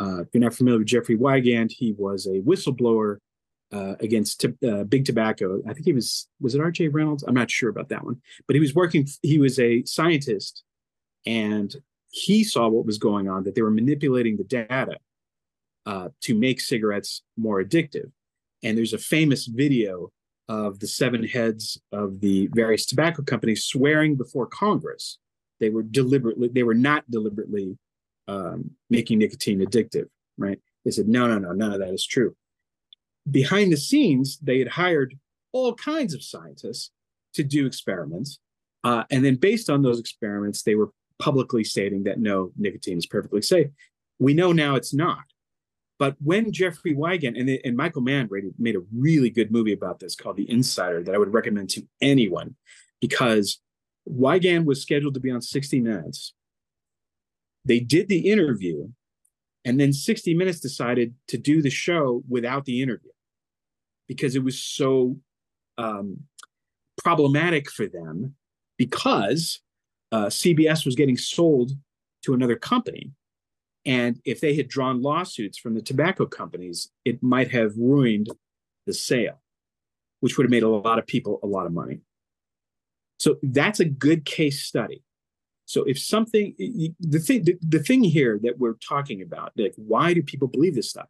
[0.00, 3.18] Uh, if you're not familiar with Jeffrey Wigand, he was a whistleblower
[3.72, 5.62] uh, against t- uh, big tobacco.
[5.68, 6.88] I think he was was it R.J.
[6.88, 7.22] Reynolds?
[7.22, 9.06] I'm not sure about that one, but he was working.
[9.22, 10.64] He was a scientist,
[11.26, 11.74] and
[12.10, 14.98] he saw what was going on that they were manipulating the data
[15.86, 18.10] uh, to make cigarettes more addictive.
[18.62, 20.12] And there's a famous video
[20.48, 25.18] of the seven heads of the various tobacco companies swearing before Congress
[25.60, 27.78] they were deliberately they were not deliberately
[28.26, 30.06] um, making nicotine addictive.
[30.36, 30.58] Right?
[30.84, 32.34] They said no, no, no, none of that is true.
[33.28, 35.18] Behind the scenes, they had hired
[35.52, 36.90] all kinds of scientists
[37.34, 38.38] to do experiments,
[38.84, 43.06] uh, and then based on those experiments, they were publicly stating that no, nicotine is
[43.06, 43.68] perfectly safe.
[44.18, 45.24] We know now it's not.
[45.98, 50.16] But when Jeffrey Wigand and, and Michael Mann made a really good movie about this
[50.16, 52.56] called The Insider that I would recommend to anyone
[53.02, 53.60] because
[54.08, 56.32] Wigand was scheduled to be on 60 Minutes.
[57.66, 58.88] They did the interview,
[59.64, 63.10] and then 60 Minutes decided to do the show without the interview
[64.08, 65.16] because it was so
[65.78, 66.20] um,
[67.02, 68.34] problematic for them
[68.76, 69.60] because
[70.12, 71.72] uh, CBS was getting sold
[72.22, 73.12] to another company
[73.86, 78.28] and if they had drawn lawsuits from the tobacco companies, it might have ruined
[78.86, 79.40] the sale,
[80.20, 82.00] which would have made a lot of people a lot of money.
[83.18, 85.02] So that's a good case study.
[85.70, 90.12] So if something, the thing, the, the thing here that we're talking about, like why
[90.12, 91.06] do people believe this stuff?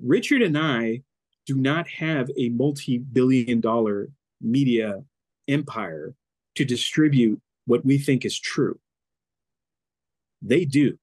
[0.00, 1.02] Richard and I
[1.46, 5.02] do not have a multi-billion dollar media
[5.48, 6.14] empire
[6.54, 8.78] to distribute what we think is true.
[10.42, 10.96] They do.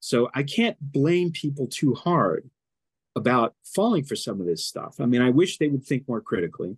[0.00, 2.50] So I can't blame people too hard
[3.16, 4.96] about falling for some of this stuff.
[5.00, 6.76] I mean, I wish they would think more critically,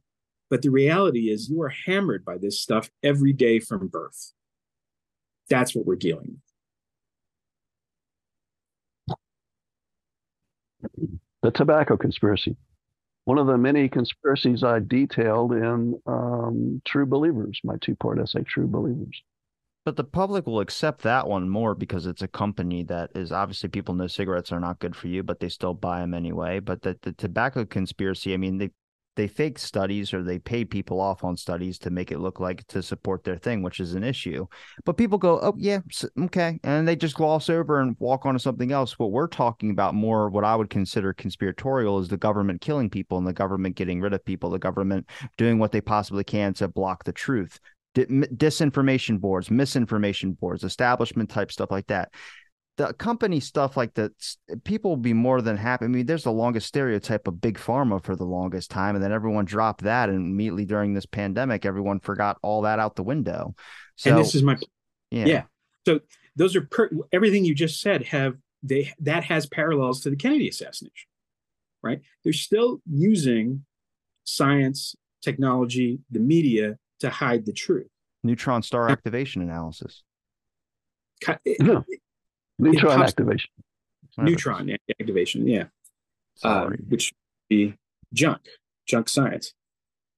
[0.48, 4.32] but the reality is you are hammered by this stuff every day from birth.
[5.48, 6.40] That's what we're dealing
[9.06, 9.16] with.
[11.42, 12.56] The tobacco conspiracy.
[13.24, 18.42] One of the many conspiracies I detailed in um, True Believers, my two part essay,
[18.42, 19.22] True Believers.
[19.84, 23.68] But the public will accept that one more because it's a company that is obviously
[23.68, 26.60] people know cigarettes are not good for you, but they still buy them anyway.
[26.60, 28.70] But the, the tobacco conspiracy, I mean, they
[29.16, 32.66] they fake studies or they pay people off on studies to make it look like
[32.68, 34.46] to support their thing, which is an issue.
[34.84, 35.80] But people go, oh, yeah,
[36.18, 36.58] okay.
[36.64, 38.98] And they just gloss over and walk on to something else.
[38.98, 43.18] What we're talking about more, what I would consider conspiratorial, is the government killing people
[43.18, 46.68] and the government getting rid of people, the government doing what they possibly can to
[46.68, 47.58] block the truth
[47.94, 52.10] disinformation boards, misinformation boards, establishment type stuff like that.
[52.78, 54.12] The company stuff like that,
[54.64, 55.84] people will be more than happy.
[55.84, 59.12] I mean, there's the longest stereotype of big pharma for the longest time, and then
[59.12, 63.54] everyone dropped that, and immediately during this pandemic, everyone forgot all that out the window.
[63.96, 64.56] So, and this is my,
[65.10, 65.26] yeah.
[65.26, 65.42] yeah.
[65.86, 66.00] So
[66.34, 70.48] those are per, everything you just said have they that has parallels to the Kennedy
[70.48, 71.08] assassination,
[71.82, 72.00] right?
[72.24, 73.64] They're still using
[74.24, 77.88] science, technology, the media to hide the truth.
[78.22, 80.02] Neutron star activation analysis.
[81.60, 81.84] no.
[82.62, 83.50] Neutron activation.
[84.18, 85.64] Neutron activation, yeah.
[86.42, 87.12] Um, which
[87.48, 87.74] be
[88.12, 88.40] junk,
[88.86, 89.54] junk science.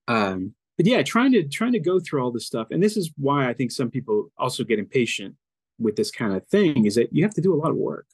[0.08, 3.12] Um, but yeah, trying to trying to go through all this stuff, and this is
[3.16, 5.36] why I think some people also get impatient
[5.78, 8.06] with this kind of thing, is that you have to do a lot of work.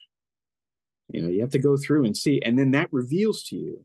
[1.08, 3.84] You know, you have to go through and see, and then that reveals to you,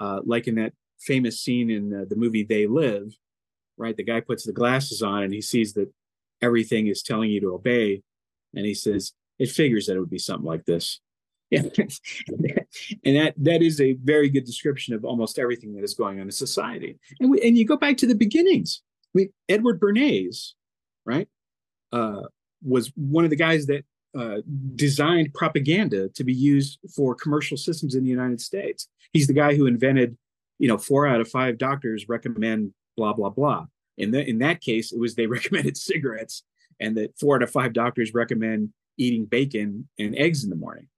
[0.00, 3.16] uh, like in that famous scene in the, the movie They Live,
[3.76, 3.96] right?
[3.96, 5.92] The guy puts the glasses on and he sees that
[6.42, 8.02] everything is telling you to obey.
[8.54, 11.00] And he says, it figures that it would be something like this.
[11.50, 11.62] Yeah.
[13.04, 16.26] and that that is a very good description of almost everything that is going on
[16.26, 16.98] in society.
[17.20, 18.82] And we, and you go back to the beginnings.
[19.48, 20.52] Edward Bernays,
[21.04, 21.28] right,
[21.92, 22.22] uh,
[22.62, 23.84] was one of the guys that
[24.16, 24.38] uh,
[24.74, 28.88] designed propaganda to be used for commercial systems in the United States.
[29.12, 30.16] He's the guy who invented,
[30.58, 33.66] you know, four out of five doctors recommend blah blah blah.
[33.96, 36.42] In that in that case, it was they recommended cigarettes,
[36.78, 40.88] and that four out of five doctors recommend eating bacon and eggs in the morning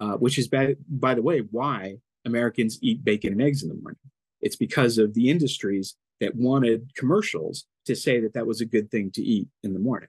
[0.00, 3.74] uh, which is, by, by the way, why Americans eat bacon and eggs in the
[3.74, 3.98] morning.
[4.40, 8.90] It's because of the industries that wanted commercials to say that that was a good
[8.90, 10.08] thing to eat in the morning.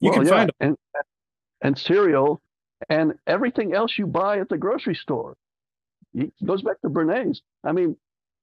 [0.00, 0.32] You well, can yeah.
[0.32, 0.76] find and
[1.60, 2.40] and cereal
[2.88, 5.36] and everything else you buy at the grocery store.
[6.14, 7.38] It goes back to Bernays.
[7.64, 7.96] I mean,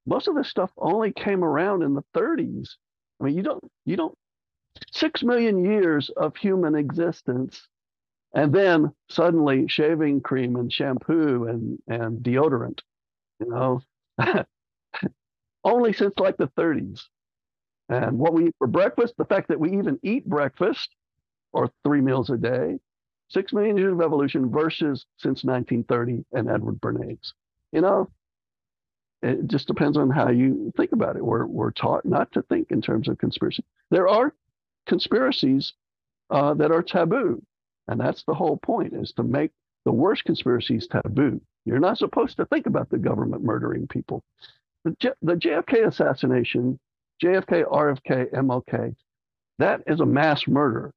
[0.05, 2.69] most of this stuff only came around in the 30s.
[3.19, 4.17] I mean, you don't you don't
[4.91, 7.67] six million years of human existence
[8.33, 12.79] and then suddenly shaving cream and shampoo and, and deodorant,
[13.39, 13.81] you know,
[15.63, 17.01] only since like the 30s.
[17.89, 20.89] And what we eat for breakfast, the fact that we even eat breakfast
[21.53, 22.77] or three meals a day,
[23.29, 27.33] six million years of evolution versus since 1930 and Edward Bernays.
[27.71, 28.09] You know,
[29.23, 31.25] it just depends on how you think about it.
[31.25, 33.63] We're, we're taught not to think in terms of conspiracy.
[33.89, 34.33] There are
[34.87, 35.73] conspiracies
[36.29, 37.41] uh, that are taboo.
[37.87, 39.51] And that's the whole point is to make
[39.85, 41.41] the worst conspiracies taboo.
[41.65, 44.23] You're not supposed to think about the government murdering people.
[44.85, 46.79] The, J- the JFK assassination,
[47.23, 48.95] JFK, RFK, MLK,
[49.57, 50.93] that is a mass murder.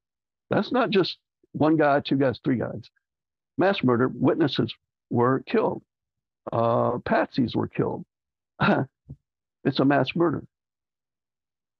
[0.49, 1.17] That's not just
[1.51, 2.89] one guy, two guys, three guys.
[3.57, 4.73] Mass murder, witnesses
[5.09, 5.83] were killed,
[6.51, 8.05] uh, patsies were killed.
[9.63, 10.43] it's a mass murder.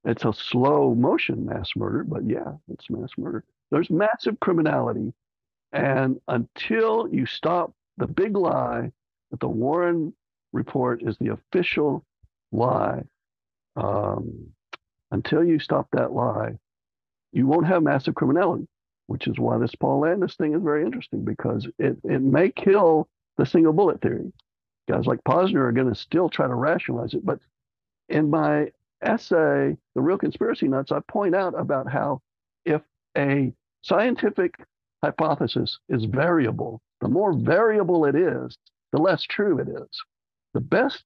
[0.05, 3.43] It's a slow motion mass murder, but yeah, it's mass murder.
[3.71, 5.13] There's massive criminality.
[5.71, 8.91] And until you stop the big lie
[9.31, 10.13] that the Warren
[10.51, 12.05] report is the official
[12.51, 13.03] lie,
[13.75, 14.49] um,
[15.11, 16.57] until you stop that lie,
[17.31, 18.67] you won't have massive criminality,
[19.07, 23.07] which is why this Paul Landis thing is very interesting because it, it may kill
[23.37, 24.31] the single bullet theory.
[24.87, 27.25] Guys like Posner are going to still try to rationalize it.
[27.25, 27.39] But
[28.09, 28.71] in my
[29.07, 32.21] essay, The Real Conspiracy Nuts, I point out about how
[32.65, 32.81] if
[33.17, 34.55] a scientific
[35.03, 36.81] hypothesis is variable.
[37.01, 38.57] The more variable it is,
[38.91, 39.89] the less true it is.
[40.53, 41.03] The best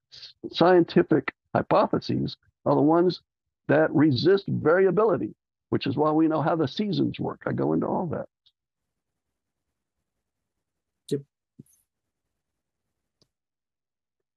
[0.51, 3.21] scientific hypotheses are the ones
[3.67, 5.33] that resist variability,
[5.69, 7.41] which is why we know how the seasons work.
[7.47, 8.27] I go into all that.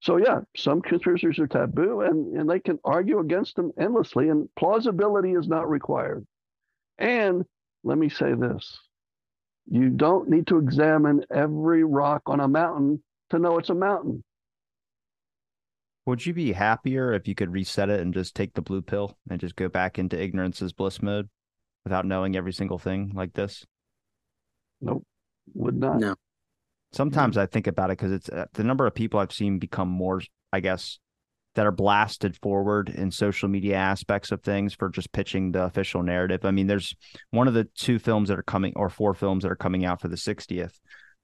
[0.01, 4.49] So yeah, some conspiracies are taboo and, and they can argue against them endlessly, and
[4.57, 6.27] plausibility is not required.
[6.99, 7.45] And
[7.85, 8.79] let me say this
[9.71, 14.25] you don't need to examine every rock on a mountain to know it's a mountain.
[16.07, 19.17] Would you be happier if you could reset it and just take the blue pill
[19.31, 21.29] and just go back into ignorance is bliss mode
[21.85, 23.65] without knowing every single thing like this?
[24.81, 25.05] Nope,
[25.55, 26.01] would not.
[26.01, 26.15] No.
[26.93, 29.89] Sometimes I think about it because it's uh, the number of people I've seen become
[29.89, 30.21] more,
[30.53, 30.99] I guess,
[31.55, 36.03] that are blasted forward in social media aspects of things for just pitching the official
[36.03, 36.45] narrative.
[36.45, 36.95] I mean, there's
[37.31, 40.01] one of the two films that are coming or four films that are coming out
[40.01, 40.79] for the 60th.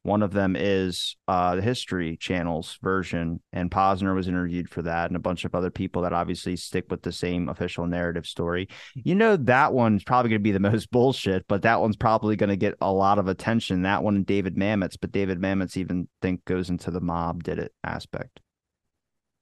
[0.07, 5.11] One of them is uh, the History Channel's version, and Posner was interviewed for that,
[5.11, 8.69] and a bunch of other people that obviously stick with the same official narrative story.
[8.95, 12.37] You know, that one's probably going to be the most bullshit, but that one's probably
[12.37, 13.83] going to get a lot of attention.
[13.83, 17.59] That one and David Mamet's, but David Mamet's even think goes into the mob did
[17.59, 18.39] it aspect.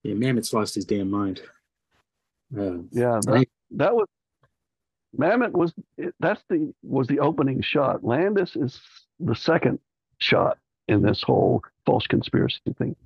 [0.03, 1.43] Yeah, Mamet's lost his damn mind.
[2.57, 4.09] Uh, yeah, that, that was
[5.15, 5.75] Mamet was
[6.21, 8.03] that's the was the opening shot.
[8.03, 8.81] Landis is
[9.21, 9.79] the second
[10.25, 10.59] shot
[10.89, 12.97] in this whole false conspiracy thing.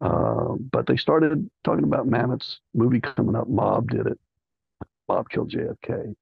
[0.00, 3.48] Uh, but they started talking about Mamet's movie coming up.
[3.48, 4.18] Mob did it.
[5.08, 6.14] Mob killed JFK.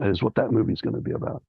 [0.00, 1.42] Is what that movie is going to be about.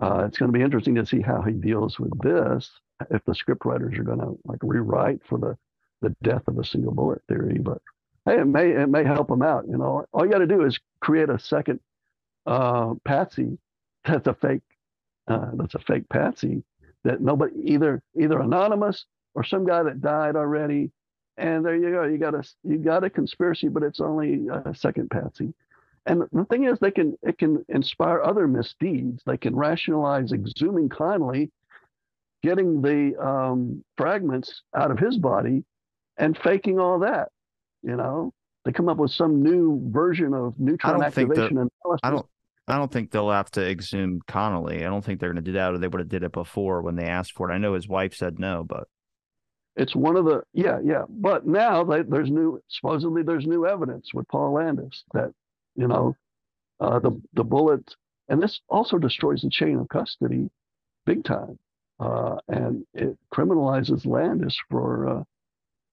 [0.00, 2.70] Uh, it's going to be interesting to see how he deals with this.
[3.10, 5.58] If the script writers are going to like rewrite for the
[6.02, 7.82] the death of a single bullet theory, but
[8.24, 9.66] hey, it may it may help him out.
[9.68, 11.80] You know, all you got to do is create a second
[12.46, 13.58] uh, patsy
[14.06, 14.62] that's a fake
[15.28, 16.62] uh, that's a fake patsy
[17.06, 20.90] that nobody either either anonymous or some guy that died already.
[21.38, 22.04] And there you go.
[22.04, 25.52] You got a you got a conspiracy, but it's only a second patsy.
[26.06, 29.22] And the thing is, they can it can inspire other misdeeds.
[29.26, 31.50] They can rationalize exhuming Connally,
[32.42, 35.64] getting the um, fragments out of his body,
[36.16, 37.30] and faking all that.
[37.82, 38.32] You know,
[38.64, 41.70] they come up with some new version of neutron activation and
[42.02, 42.26] I don't.
[42.68, 44.78] I don't think they'll have to exhume Connally.
[44.78, 46.82] I don't think they're going to do that, or they would have did it before
[46.82, 47.54] when they asked for it.
[47.54, 48.88] I know his wife said no, but
[49.76, 51.02] it's one of the yeah yeah.
[51.08, 55.32] But now they, there's new supposedly there's new evidence with Paul Landis that
[55.76, 56.16] you know
[56.80, 57.94] uh, the the bullet
[58.28, 60.50] and this also destroys the chain of custody
[61.04, 61.58] big time,
[62.00, 65.22] uh, and it criminalizes Landis for uh,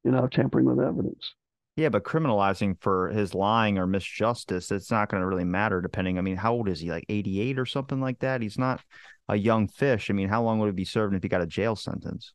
[0.03, 1.33] you know tampering with evidence.
[1.75, 6.19] Yeah, but criminalizing for his lying or misjustice, it's not going to really matter depending.
[6.19, 6.91] I mean, how old is he?
[6.91, 8.41] Like 88 or something like that?
[8.41, 8.81] He's not
[9.27, 10.09] a young fish.
[10.09, 12.33] I mean, how long would he be serving if he got a jail sentence?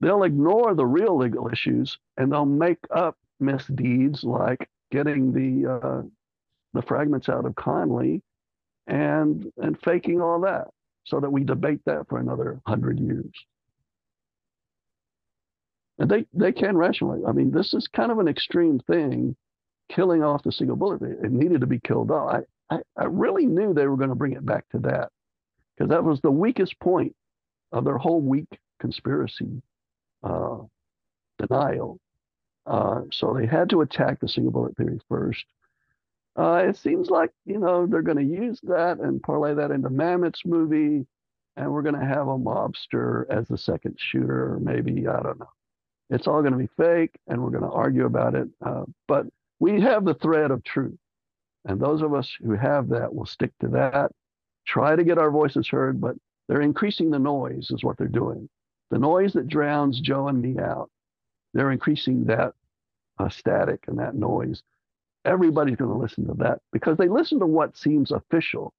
[0.00, 6.02] They'll ignore the real legal issues and they'll make up misdeeds like getting the uh,
[6.72, 8.22] the fragments out of Connally
[8.86, 10.68] and and faking all that
[11.04, 13.32] so that we debate that for another hundred years.
[16.00, 17.20] And they, they can rationalize.
[17.28, 19.36] I mean, this is kind of an extreme thing,
[19.90, 21.02] killing off the single bullet.
[21.02, 22.42] It needed to be killed off.
[22.70, 25.10] I, I, I really knew they were going to bring it back to that
[25.76, 27.14] because that was the weakest point
[27.70, 28.48] of their whole weak
[28.80, 29.62] conspiracy
[30.24, 30.56] uh,
[31.38, 31.98] denial.
[32.64, 35.44] Uh, so they had to attack the single bullet theory first.
[36.34, 39.90] Uh, it seems like you know they're going to use that and parlay that into
[39.90, 41.06] Mamet's movie,
[41.56, 45.48] and we're going to have a mobster as the second shooter, maybe I don't know
[46.10, 48.48] it's all going to be fake and we're going to argue about it.
[48.64, 49.26] Uh, but
[49.60, 50.98] we have the thread of truth.
[51.64, 54.10] And those of us who have that will stick to that,
[54.66, 56.16] try to get our voices heard, but
[56.48, 58.48] they're increasing the noise, is what they're doing.
[58.90, 60.90] The noise that drowns Joe and me out,
[61.54, 62.54] they're increasing that
[63.18, 64.62] uh, static and that noise.
[65.24, 68.72] Everybody's going to listen to that because they listen to what seems official.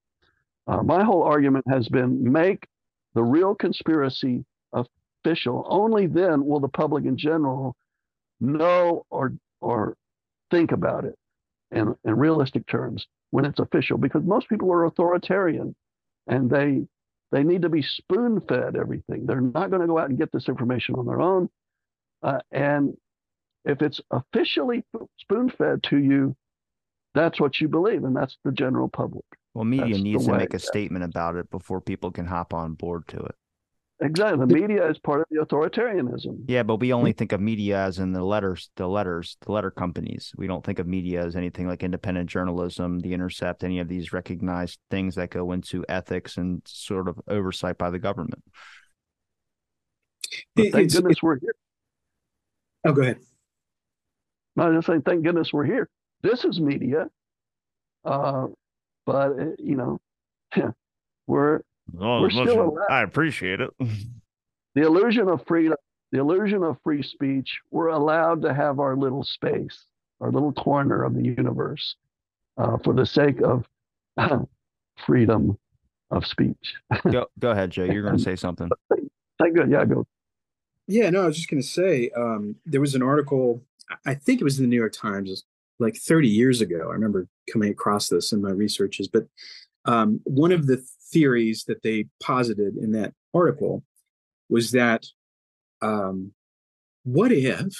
[0.68, 2.68] Uh, my whole argument has been make
[3.14, 4.44] the real conspiracy
[5.24, 7.76] official, only then will the public in general
[8.40, 9.96] know or or
[10.50, 11.16] think about it
[11.72, 15.76] in, in realistic terms when it's official because most people are authoritarian
[16.28, 16.86] and they
[17.32, 19.26] they need to be spoon fed everything.
[19.26, 21.50] They're not going to go out and get this information on their own.
[22.22, 22.98] Uh, and
[23.64, 24.84] if it's officially
[25.20, 26.36] spoon fed to you
[27.14, 29.26] that's what you believe and that's the general public.
[29.54, 32.74] Well media that's needs to make a statement about it before people can hop on
[32.74, 33.36] board to it
[34.04, 34.46] Exactly.
[34.48, 36.46] The media is part of the authoritarianism.
[36.48, 39.70] Yeah, but we only think of media as in the letters, the letters, the letter
[39.70, 40.34] companies.
[40.36, 44.12] We don't think of media as anything like independent journalism, The Intercept, any of these
[44.12, 48.44] recognized things that go into ethics and sort of oversight by the government.
[50.56, 51.56] But thank goodness we're here.
[52.86, 53.20] Oh, go ahead.
[54.56, 55.90] No, I just saying, thank goodness we're here.
[56.24, 57.08] This is media,
[58.04, 58.48] uh,
[59.06, 60.00] but uh, you know,
[61.28, 61.62] we're
[62.00, 63.72] Oh, We're still I appreciate it.
[64.76, 65.76] the illusion of freedom,
[66.12, 69.86] the illusion of free speech, we're allowed to have our little space,
[70.20, 71.96] our little corner of the universe
[72.58, 73.66] uh, for the sake of
[75.06, 75.58] freedom
[76.12, 76.76] of speech.
[77.10, 77.92] go, go ahead, Jay.
[77.92, 78.70] You're going to say something.
[79.40, 79.72] Thank good.
[79.72, 80.06] Yeah, go.
[80.88, 83.62] Yeah, no, I was just going to say um, there was an article,
[84.06, 85.44] I think it was in the New York Times,
[85.80, 86.90] like 30 years ago.
[86.90, 89.26] I remember coming across this in my researches, but
[89.86, 93.84] um, one of the theories that they posited in that article
[94.50, 95.06] was that
[95.82, 96.34] um,
[97.04, 97.74] what if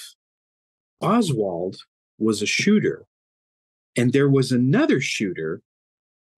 [1.02, 1.78] Oswald
[2.18, 3.06] was a shooter
[3.98, 5.62] and there was another shooter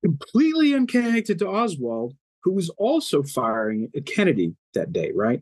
[0.03, 5.41] completely unconnected to Oswald who was also firing at Kennedy that day, right?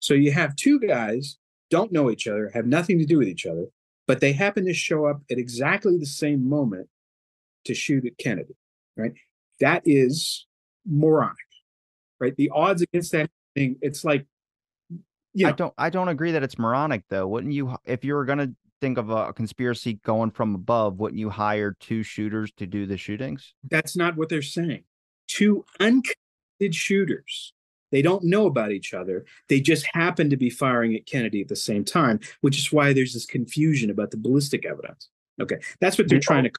[0.00, 1.38] So you have two guys
[1.70, 3.64] don't know each other, have nothing to do with each other,
[4.06, 6.88] but they happen to show up at exactly the same moment
[7.64, 8.54] to shoot at Kennedy,
[8.96, 9.14] right?
[9.60, 10.46] That is
[10.86, 11.36] moronic,
[12.20, 12.36] right?
[12.36, 14.26] The odds against that thing, it's like,
[15.34, 15.48] yeah.
[15.48, 17.26] I don't, I don't agree that it's moronic though.
[17.26, 21.18] Wouldn't you, if you were going to think of a conspiracy going from above, wouldn't
[21.18, 23.54] you hire two shooters to do the shootings?
[23.70, 24.84] That's not what they're saying.
[25.28, 27.54] Two unconnected shooters.
[27.92, 29.24] They don't know about each other.
[29.48, 32.92] They just happen to be firing at Kennedy at the same time, which is why
[32.92, 35.10] there's this confusion about the ballistic evidence.
[35.40, 36.50] Okay, that's what they're trying to.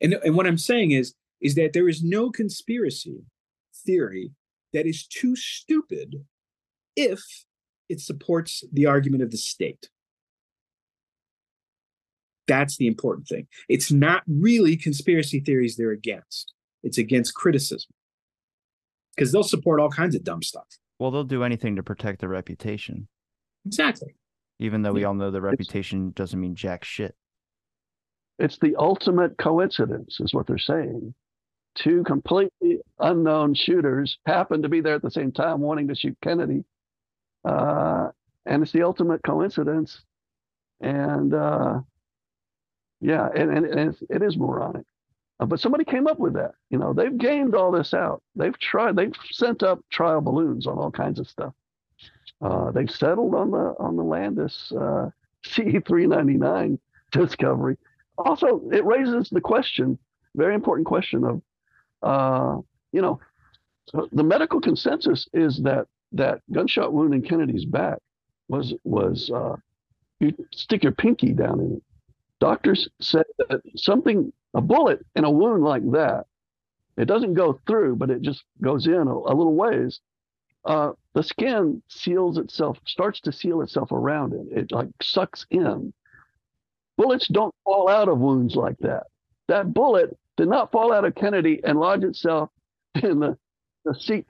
[0.00, 3.18] And, and what I'm saying is, is that there is no conspiracy
[3.84, 4.30] theory
[4.72, 6.24] that is too stupid
[6.96, 7.20] if
[7.88, 9.90] it supports the argument of the state.
[12.46, 13.46] That's the important thing.
[13.68, 17.90] It's not really conspiracy theories they're against, it's against criticism
[19.14, 20.66] because they'll support all kinds of dumb stuff.
[20.98, 23.08] Well, they'll do anything to protect their reputation.
[23.66, 24.14] Exactly.
[24.58, 27.14] Even though we all know the reputation doesn't mean jack shit.
[28.38, 31.14] It's the ultimate coincidence, is what they're saying
[31.74, 36.16] two completely unknown shooters happen to be there at the same time wanting to shoot
[36.22, 36.64] Kennedy.
[37.44, 38.08] Uh,
[38.46, 40.02] and it's the ultimate coincidence.
[40.80, 41.80] And uh,
[43.00, 44.84] yeah, and, and, and it is moronic.
[45.40, 46.52] Uh, but somebody came up with that.
[46.70, 48.22] You know, they've gamed all this out.
[48.36, 48.96] They've tried.
[48.96, 51.54] They've sent up trial balloons on all kinds of stuff.
[52.40, 55.10] Uh, they've settled on the on the Landis uh,
[55.44, 56.78] CE three ninety nine
[57.10, 57.76] discovery.
[58.18, 59.98] Also, it raises the question,
[60.36, 61.40] very important question of,
[62.02, 62.58] uh,
[62.92, 63.20] you know,
[64.12, 67.98] the medical consensus is that that gunshot wound in Kennedy's back
[68.48, 69.56] was was uh,
[70.20, 71.82] you stick your pinky down in it.
[72.38, 76.26] Doctors said that something, a bullet in a wound like that,
[76.96, 80.00] it doesn't go through, but it just goes in a, a little ways.
[80.64, 84.46] Uh, the skin seals itself, starts to seal itself around it.
[84.50, 85.92] It like sucks in.
[86.96, 89.04] Bullets don't fall out of wounds like that.
[89.48, 92.50] That bullet did not fall out of Kennedy and lodge itself
[93.02, 93.36] in the,
[93.84, 94.26] the seat.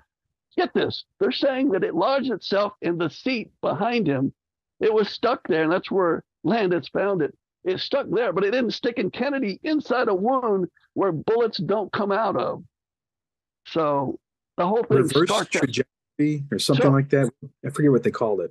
[0.56, 4.32] Get this, they're saying that it lodged itself in the seat behind him.
[4.80, 7.34] It was stuck there, and that's where Landis found it.
[7.64, 11.92] It stuck there, but it didn't stick in Kennedy inside a wound where bullets don't
[11.92, 12.64] come out of.
[13.66, 14.18] So
[14.56, 17.30] the whole thing Reverse trajectory or something So- like that.
[17.64, 18.50] I forget what they called it.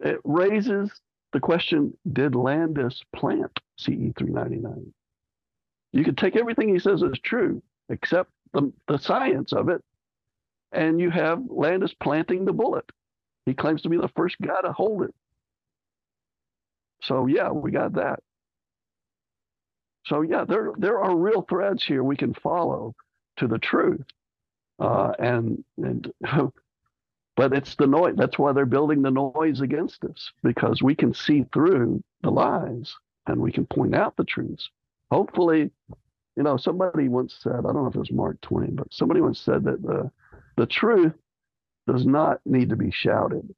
[0.00, 0.90] it raises
[1.32, 3.86] the question did landis plant ce
[4.16, 4.92] 399
[5.92, 9.82] you could take everything he says is true except the, the science of it
[10.72, 12.84] and you have landis planting the bullet
[13.46, 15.14] he claims to be the first guy to hold it
[17.02, 18.20] so yeah we got that
[20.06, 22.94] so yeah there there are real threads here we can follow
[23.36, 24.04] to the truth
[24.78, 26.12] uh, and and
[27.36, 28.14] but it's the noise.
[28.16, 32.94] That's why they're building the noise against us because we can see through the lies
[33.26, 34.70] and we can point out the truths.
[35.10, 35.70] Hopefully,
[36.36, 39.20] you know, somebody once said, I don't know if it was Mark Twain, but somebody
[39.20, 40.10] once said that the
[40.56, 41.14] the truth
[41.86, 43.54] does not need to be shouted.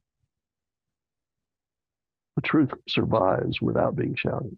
[2.36, 4.56] The truth survives without being shouted.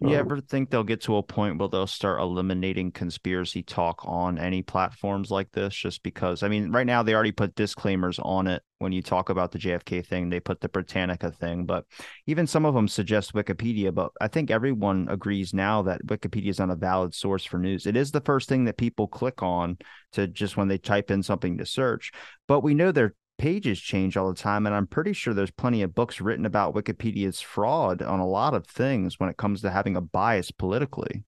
[0.00, 4.00] So, You ever think they'll get to a point where they'll start eliminating conspiracy talk
[4.04, 5.74] on any platforms like this?
[5.74, 9.28] Just because, I mean, right now they already put disclaimers on it when you talk
[9.28, 10.30] about the JFK thing.
[10.30, 11.84] They put the Britannica thing, but
[12.26, 13.92] even some of them suggest Wikipedia.
[13.92, 17.86] But I think everyone agrees now that Wikipedia is not a valid source for news.
[17.86, 19.76] It is the first thing that people click on
[20.12, 22.12] to just when they type in something to search.
[22.48, 25.82] But we know their pages change all the time and i'm pretty sure there's plenty
[25.82, 29.70] of books written about wikipedia's fraud on a lot of things when it comes to
[29.70, 31.24] having a bias politically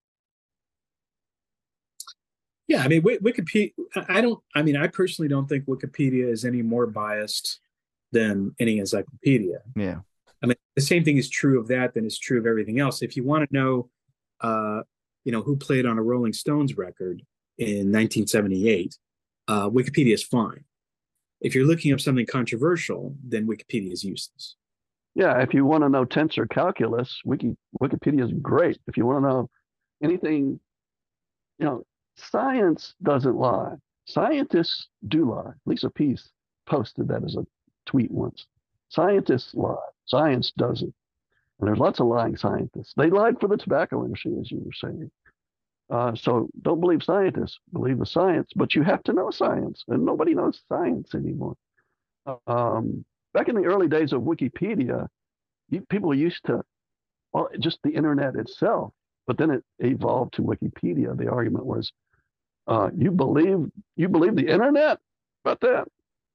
[2.67, 3.73] Yeah, I mean, Wi- Wikipedia.
[3.95, 4.41] I I don't.
[4.55, 7.61] I mean, I personally don't think Wikipedia is any more biased
[8.13, 9.59] than any encyclopedia.
[9.77, 9.99] yeah
[10.43, 13.03] I mean, the same thing is true of that than is true of everything else.
[13.03, 13.91] If you want to know,
[14.41, 14.81] uh,
[15.25, 17.23] you know, who played on a Rolling Stones record
[17.59, 18.97] in 1978,
[19.49, 20.65] uh, Wikipedia is fine.
[21.45, 24.57] If you're looking up something controversial, then Wikipedia is useless.
[25.15, 28.79] yeah, if you want to know tensor calculus, Wiki, Wikipedia is great.
[28.89, 29.51] If you want to know
[30.03, 30.59] anything,
[31.59, 31.85] you know,
[32.17, 33.75] science doesn't lie.
[34.07, 35.53] Scientists do lie.
[35.67, 36.31] Lisa Pease
[36.67, 37.47] posted that as a
[37.87, 38.47] tweet once.
[38.89, 39.77] Scientists lie.
[40.07, 40.95] Science doesn't.
[41.61, 42.95] And there's lots of lying scientists.
[42.97, 45.11] They lied for the tobacco industry, as you were saying.
[45.91, 50.05] Uh, so don't believe scientists, believe the science, but you have to know science, and
[50.05, 51.55] nobody knows science anymore.
[52.47, 53.05] Um,
[53.35, 55.09] back in the early days of Wikipedia,
[55.69, 56.63] you, people used to,
[57.33, 58.93] well, just the internet itself,
[59.27, 61.17] but then it evolved to Wikipedia.
[61.17, 61.93] The argument was,
[62.67, 64.99] uh, you believe you believe the internet
[65.45, 65.87] about that?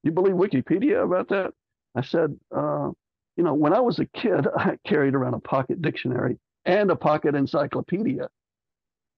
[0.03, 1.53] You believe Wikipedia about that?
[1.95, 2.91] I said, uh,
[3.35, 6.95] you know, when I was a kid, I carried around a pocket dictionary and a
[6.95, 8.29] pocket encyclopedia.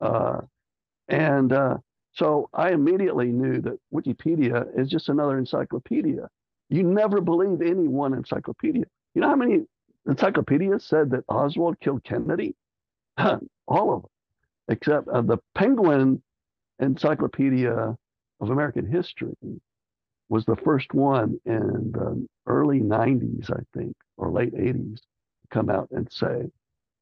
[0.02, 0.41] Uh,
[1.08, 1.78] and uh,
[2.14, 6.28] so I immediately knew that Wikipedia is just another encyclopedia.
[6.70, 8.86] You never believe any one encyclopedia.
[9.14, 9.66] You know how many
[10.08, 12.56] encyclopedias said that Oswald killed Kennedy?
[13.18, 14.10] All of them,
[14.70, 16.22] except uh, the Penguin
[16.80, 17.95] Encyclopedia
[18.39, 19.36] of American History
[20.30, 25.70] was the first one in the early 90s, I think, or late 80s, to come
[25.70, 26.49] out and say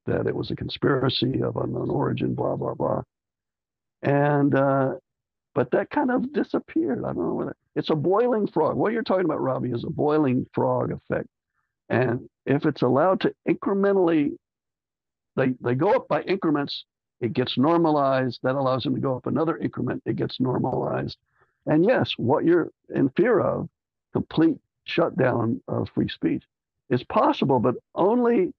[0.10, 3.02] that it was a conspiracy of unknown origin, blah, blah, blah.
[4.02, 4.94] And, uh,
[5.56, 7.00] but that kind of disappeared.
[7.00, 8.76] I don't know whether it's a boiling frog.
[8.76, 11.28] What you're talking about, Robbie, is a boiling frog effect.
[11.90, 14.32] And if it's allowed to incrementally,
[15.36, 16.86] they, they go up by increments,
[17.20, 18.40] it gets normalized.
[18.44, 21.18] That allows them to go up another increment, it gets normalized.
[21.66, 23.68] And yes, what you're in fear of,
[24.14, 26.44] complete shutdown of free speech,
[26.90, 28.54] is possible, but only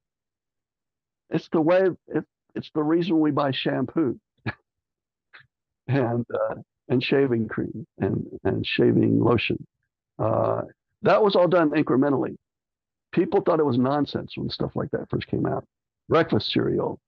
[1.31, 2.24] it's the way it,
[2.55, 4.18] it's the reason we buy shampoo
[5.89, 6.55] and uh,
[6.89, 9.64] and shaving cream and and shaving lotion.
[10.18, 10.62] Uh,
[11.03, 12.37] that was all done incrementally.
[13.12, 15.64] People thought it was nonsense when stuff like that first came out.
[16.09, 17.01] Breakfast cereal.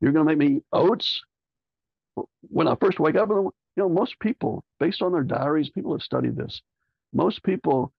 [0.00, 1.20] You're going to make me oats?
[2.50, 6.02] when I first wake up, you know, most people, based on their diaries, people have
[6.02, 6.62] studied this.
[7.12, 7.92] Most people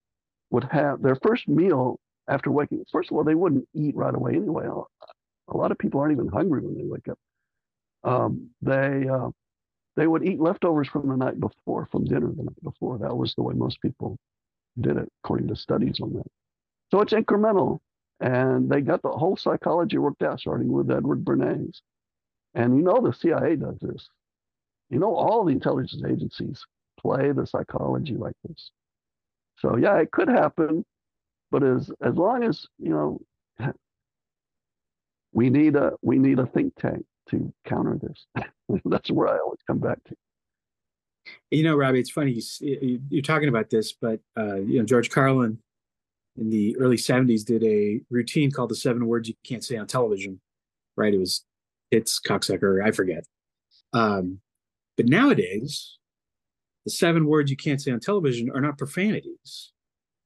[0.51, 2.83] would have their first meal after waking.
[2.91, 4.67] First of all, they wouldn't eat right away anyway.
[5.51, 7.19] A lot of people aren't even hungry when they wake up.
[8.03, 9.29] Um, they uh,
[9.95, 12.97] they would eat leftovers from the night before, from dinner the night before.
[12.97, 14.17] That was the way most people
[14.79, 16.27] did it, according to studies on that.
[16.91, 17.79] So it's incremental,
[18.19, 21.81] and they got the whole psychology worked out, starting with Edward Bernays.
[22.53, 24.09] And you know the CIA does this.
[24.89, 26.65] You know all the intelligence agencies
[26.99, 28.71] play the psychology like this.
[29.57, 30.85] So yeah, it could happen,
[31.51, 33.21] but as as long as you know,
[35.31, 38.25] we need a we need a think tank to counter this.
[38.85, 40.15] That's where I always come back to.
[41.51, 45.09] You know, Robbie, it's funny you, you're talking about this, but uh, you know George
[45.09, 45.59] Carlin
[46.37, 49.87] in the early '70s did a routine called the seven words you can't say on
[49.87, 50.39] television.
[50.95, 51.13] Right?
[51.13, 51.45] It was
[51.91, 53.25] it's cocksucker, I forget.
[53.93, 54.39] Um,
[54.97, 55.97] but nowadays,
[56.85, 59.71] the seven words you can't say on television are not profanities.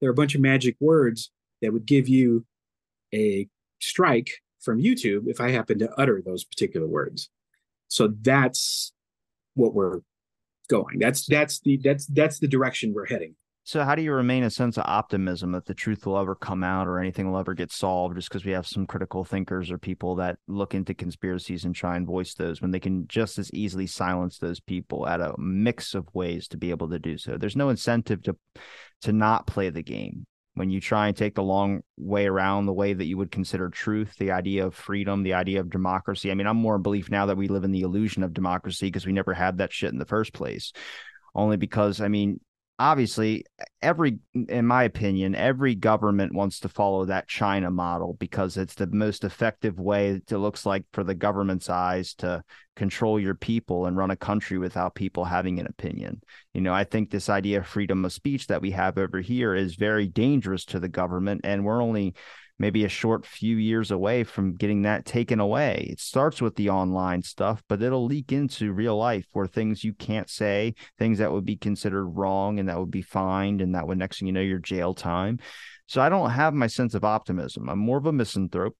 [0.01, 1.31] They're a bunch of magic words
[1.61, 2.45] that would give you
[3.13, 3.47] a
[3.79, 7.29] strike from YouTube if I happen to utter those particular words.
[7.87, 8.93] So that's
[9.53, 9.99] what we're
[10.69, 10.99] going.
[10.99, 13.35] That's that's the that's that's the direction we're heading.
[13.65, 16.65] So, how do you remain a sense of optimism that the truth will ever come
[16.65, 19.77] out or anything will ever get solved just because we have some critical thinkers or
[19.77, 23.49] people that look into conspiracies and try and voice those when they can just as
[23.53, 27.37] easily silence those people at a mix of ways to be able to do so?
[27.37, 28.35] There's no incentive to
[29.03, 30.25] to not play the game
[30.55, 33.69] when you try and take the long way around the way that you would consider
[33.69, 36.29] truth, the idea of freedom, the idea of democracy.
[36.29, 38.87] I mean, I'm more in belief now that we live in the illusion of democracy
[38.87, 40.71] because we never had that shit in the first place
[41.35, 42.39] only because I mean
[42.79, 43.45] obviously
[43.83, 44.17] every
[44.49, 49.23] in my opinion every government wants to follow that china model because it's the most
[49.23, 52.43] effective way it looks like for the government's eyes to
[52.75, 56.19] control your people and run a country without people having an opinion.
[56.53, 59.53] You know i think this idea of freedom of speech that we have over here
[59.53, 62.15] is very dangerous to the government and we're only
[62.59, 65.87] maybe a short few years away from getting that taken away.
[65.89, 69.93] It starts with the online stuff, but it'll leak into real life where things you
[69.93, 73.87] can't say, things that would be considered wrong and that would be fined, and that
[73.87, 75.39] would next thing you know, your jail time.
[75.87, 77.69] So I don't have my sense of optimism.
[77.69, 78.77] I'm more of a misanthrope.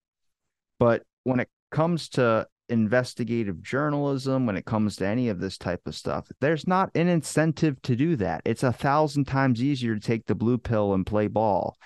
[0.80, 5.82] But when it comes to investigative journalism, when it comes to any of this type
[5.86, 8.42] of stuff, there's not an incentive to do that.
[8.46, 11.78] It's a thousand times easier to take the blue pill and play ball.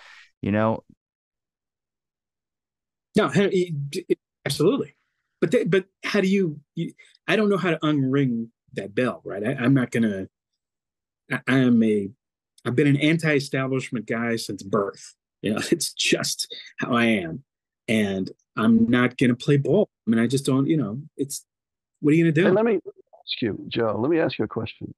[0.41, 0.83] You know,
[3.17, 3.31] no,
[4.45, 4.95] absolutely.
[5.41, 6.93] But th- but how do you, you,
[7.27, 9.43] I don't know how to unring that bell, right?
[9.43, 10.27] I, am not gonna.
[11.31, 12.09] I, I am a.
[12.65, 15.15] I've been an anti-establishment guy since birth.
[15.41, 17.43] You know, it's just how I am,
[17.87, 19.89] and I'm not gonna play ball.
[20.07, 20.67] I mean, I just don't.
[20.67, 21.45] You know, it's
[21.99, 22.51] what are you gonna do?
[22.51, 23.97] Let me ask you, Joe.
[23.99, 24.93] Let me ask you a question.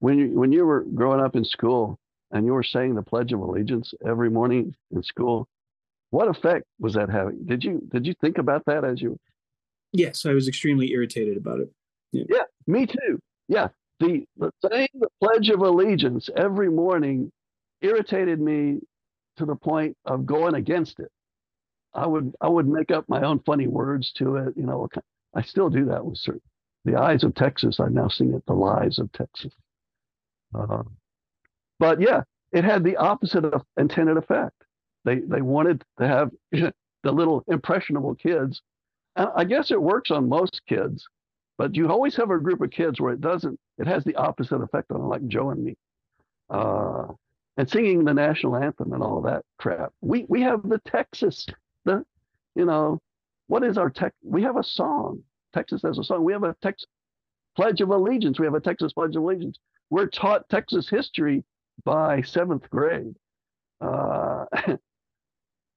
[0.00, 1.98] When you when you were growing up in school
[2.30, 5.48] and you were saying the Pledge of Allegiance every morning in school,
[6.12, 7.38] what effect was that having?
[7.46, 9.18] Did you did you think about that as you?
[9.92, 11.70] Yes, I was extremely irritated about it.
[12.12, 13.18] Yeah, yeah me too.
[13.48, 17.32] Yeah, the, the saying the Pledge of Allegiance every morning
[17.80, 18.80] irritated me
[19.38, 21.10] to the point of going against it.
[21.94, 24.54] I would I would make up my own funny words to it.
[24.54, 24.86] You know,
[25.34, 26.42] I still do that with certain.
[26.84, 27.80] The eyes of Texas.
[27.80, 28.44] I now sing it.
[28.46, 29.54] The lies of Texas.
[30.54, 30.82] Uh,
[31.78, 34.62] but yeah, it had the opposite of intended effect.
[35.04, 36.72] They they wanted to have the
[37.12, 38.62] little impressionable kids.
[39.16, 41.06] And I guess it works on most kids,
[41.58, 43.58] but you always have a group of kids where it doesn't.
[43.78, 45.76] It has the opposite effect on them, like Joe and me.
[46.48, 47.08] Uh,
[47.56, 49.92] and singing the national anthem and all that crap.
[50.00, 51.46] We we have the Texas,
[51.84, 52.04] the,
[52.54, 53.00] you know,
[53.48, 54.14] what is our tech?
[54.22, 55.22] We have a song.
[55.52, 56.24] Texas has a song.
[56.24, 56.86] We have a Texas
[57.56, 58.38] Pledge of Allegiance.
[58.38, 59.58] We have a Texas Pledge of Allegiance.
[59.90, 61.44] We're taught Texas history
[61.84, 63.14] by seventh grade.
[63.80, 64.46] Uh,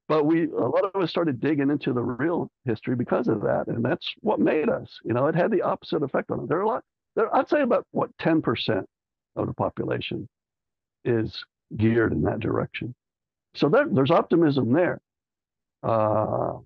[0.08, 3.66] but we a lot of us started digging into the real history because of that
[3.68, 6.60] and that's what made us you know it had the opposite effect on it there
[6.60, 6.84] are a lot
[7.16, 8.84] there i'd say about what 10%
[9.36, 10.28] of the population
[11.04, 11.44] is
[11.78, 12.94] geared in that direction.
[13.54, 15.00] So there, there's optimism there.
[15.84, 16.58] Uh,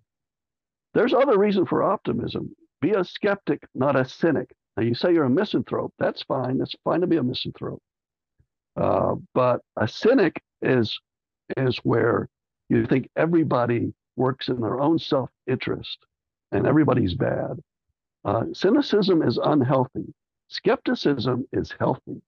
[0.94, 2.56] there's other reason for optimism.
[2.82, 4.50] Be a skeptic not a cynic.
[4.78, 7.82] Now you say you're a misanthrope that's fine it's fine to be a misanthrope.
[8.80, 10.98] Uh, but a cynic is
[11.58, 12.30] is where
[12.70, 15.98] you think everybody works in their own self interest
[16.52, 17.60] and everybody's bad.
[18.26, 20.14] Uh, cynicism is unhealthy.
[20.50, 22.22] Skepticism is healthy.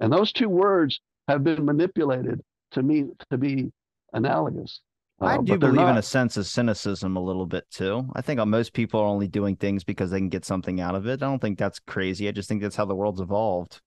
[0.00, 2.40] And those two words have been manipulated
[2.72, 3.72] to me to be
[4.12, 4.80] analogous.
[5.20, 8.08] I Uh, do but they're believe in a sense of cynicism a little bit too.
[8.14, 11.06] I think most people are only doing things because they can get something out of
[11.06, 11.22] it.
[11.22, 12.26] I don't think that's crazy.
[12.28, 13.80] I just think that's how the world's evolved.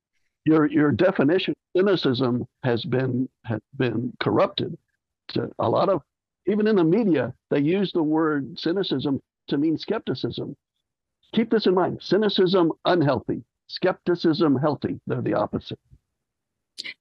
[0.45, 4.77] your your definition of cynicism has been has been corrupted.
[5.59, 6.01] A lot of
[6.47, 9.19] even in the media, they use the word cynicism
[9.49, 10.55] to mean skepticism.
[11.33, 14.99] Keep this in mind: cynicism unhealthy, skepticism healthy.
[15.07, 15.79] They're the opposite.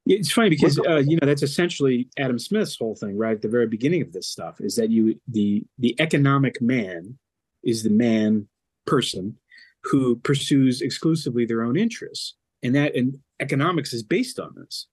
[0.07, 3.37] It's funny because uh, you know that's essentially Adam Smith's whole thing, right?
[3.37, 7.19] At the very beginning of this stuff is that you the the economic man
[7.63, 8.49] is the man
[8.87, 9.37] person
[9.85, 14.87] who pursues exclusively their own interests, and that and economics is based on this.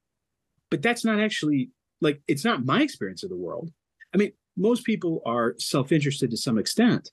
[0.70, 1.70] But that's not actually
[2.04, 3.72] like it's not my experience of the world.
[4.14, 7.12] I mean, most people are self-interested to some extent,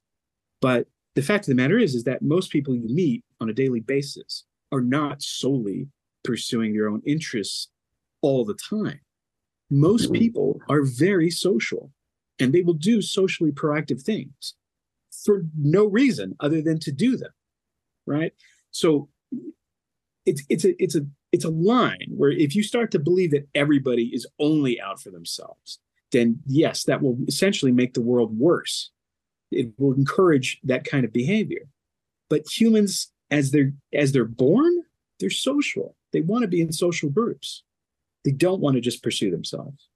[0.60, 3.54] but the fact of the matter is is that most people you meet on a
[3.54, 5.88] daily basis are not solely
[6.22, 7.68] pursuing their own interests
[8.20, 9.00] all the time.
[9.70, 10.20] Most mm-hmm.
[10.20, 11.90] people are very social
[12.38, 14.54] and they will do socially proactive things
[15.24, 17.32] for no reason other than to do them.
[18.06, 18.32] Right.
[18.70, 19.08] So
[20.26, 23.48] it's it's a it's a it's a line where if you start to believe that
[23.54, 25.78] everybody is only out for themselves,
[26.12, 28.90] then yes, that will essentially make the world worse.
[29.50, 31.68] It will encourage that kind of behavior.
[32.28, 34.82] But humans, as they're as they're born,
[35.18, 35.96] they're social.
[36.12, 37.62] They want to be in social groups.
[38.24, 39.88] They don't want to just pursue themselves.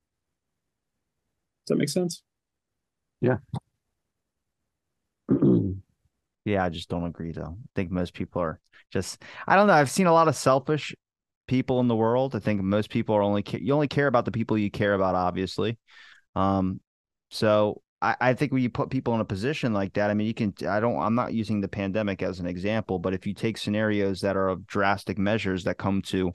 [1.66, 2.22] Does that make sense?
[3.20, 3.38] Yeah,
[6.44, 7.56] yeah, I just don't agree though.
[7.58, 8.60] I think most people are
[8.90, 9.72] just I don't know.
[9.72, 10.94] I've seen a lot of selfish
[11.46, 12.34] people in the world.
[12.34, 15.14] I think most people are only you only care about the people you care about,
[15.14, 15.78] obviously.
[16.34, 16.80] Um,
[17.30, 20.26] so I, I think when you put people in a position like that, I mean,
[20.26, 20.54] you can.
[20.68, 21.00] I don't.
[21.00, 24.48] I'm not using the pandemic as an example, but if you take scenarios that are
[24.48, 26.32] of drastic measures that come to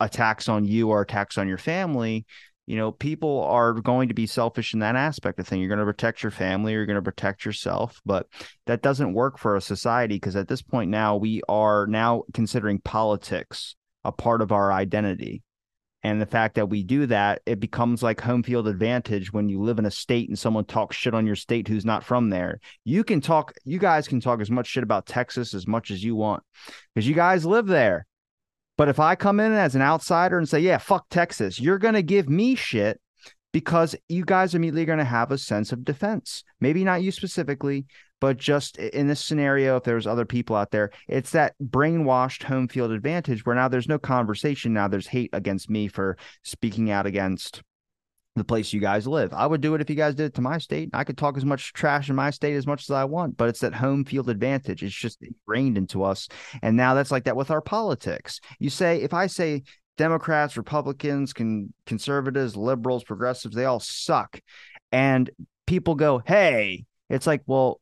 [0.00, 2.26] attacks on you or attacks on your family,
[2.66, 5.60] you know, people are going to be selfish in that aspect of thing.
[5.60, 8.26] You're going to protect your family, you're going to protect yourself, but
[8.66, 12.78] that doesn't work for a society because at this point now we are now considering
[12.78, 15.42] politics a part of our identity.
[16.02, 19.62] And the fact that we do that, it becomes like home field advantage when you
[19.62, 22.60] live in a state and someone talks shit on your state who's not from there.
[22.84, 26.04] You can talk, you guys can talk as much shit about Texas as much as
[26.04, 26.42] you want
[26.94, 28.06] because you guys live there.
[28.76, 31.94] But if I come in as an outsider and say, yeah, fuck Texas, you're going
[31.94, 33.00] to give me shit
[33.52, 36.42] because you guys are immediately going to have a sense of defense.
[36.60, 37.86] Maybe not you specifically,
[38.20, 42.68] but just in this scenario, if there's other people out there, it's that brainwashed home
[42.68, 44.72] field advantage where now there's no conversation.
[44.72, 47.62] Now there's hate against me for speaking out against
[48.36, 49.32] the place you guys live.
[49.32, 50.90] I would do it if you guys did it to my state.
[50.92, 53.48] I could talk as much trash in my state as much as I want, but
[53.48, 54.82] it's that home field advantage.
[54.82, 56.28] It's just ingrained into us.
[56.62, 58.40] And now that's like that with our politics.
[58.58, 59.62] You say, if I say
[59.96, 64.40] Democrats, Republicans, can conservatives, liberals, progressives, they all suck.
[64.90, 65.30] And
[65.66, 67.80] people go, hey, it's like, well,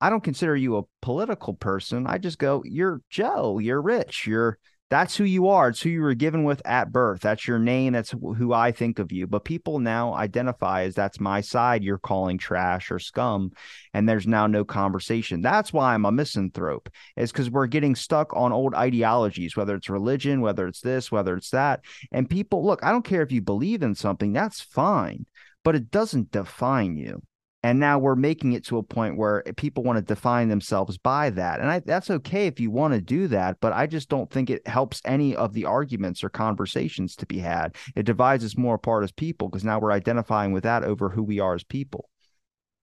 [0.00, 2.06] I don't consider you a political person.
[2.06, 4.58] I just go, you're Joe, you're rich, you're
[4.90, 5.68] that's who you are.
[5.68, 7.20] It's who you were given with at birth.
[7.20, 7.92] That's your name.
[7.92, 9.26] That's who I think of you.
[9.26, 11.84] But people now identify as that's my side.
[11.84, 13.52] You're calling trash or scum.
[13.92, 15.42] And there's now no conversation.
[15.42, 19.90] That's why I'm a misanthrope, is because we're getting stuck on old ideologies, whether it's
[19.90, 21.80] religion, whether it's this, whether it's that.
[22.10, 25.26] And people, look, I don't care if you believe in something, that's fine,
[25.64, 27.20] but it doesn't define you.
[27.64, 31.30] And now we're making it to a point where people want to define themselves by
[31.30, 31.58] that.
[31.58, 34.48] And I, that's okay if you want to do that, but I just don't think
[34.48, 37.74] it helps any of the arguments or conversations to be had.
[37.96, 41.24] It divides us more apart as people because now we're identifying with that over who
[41.24, 42.08] we are as people.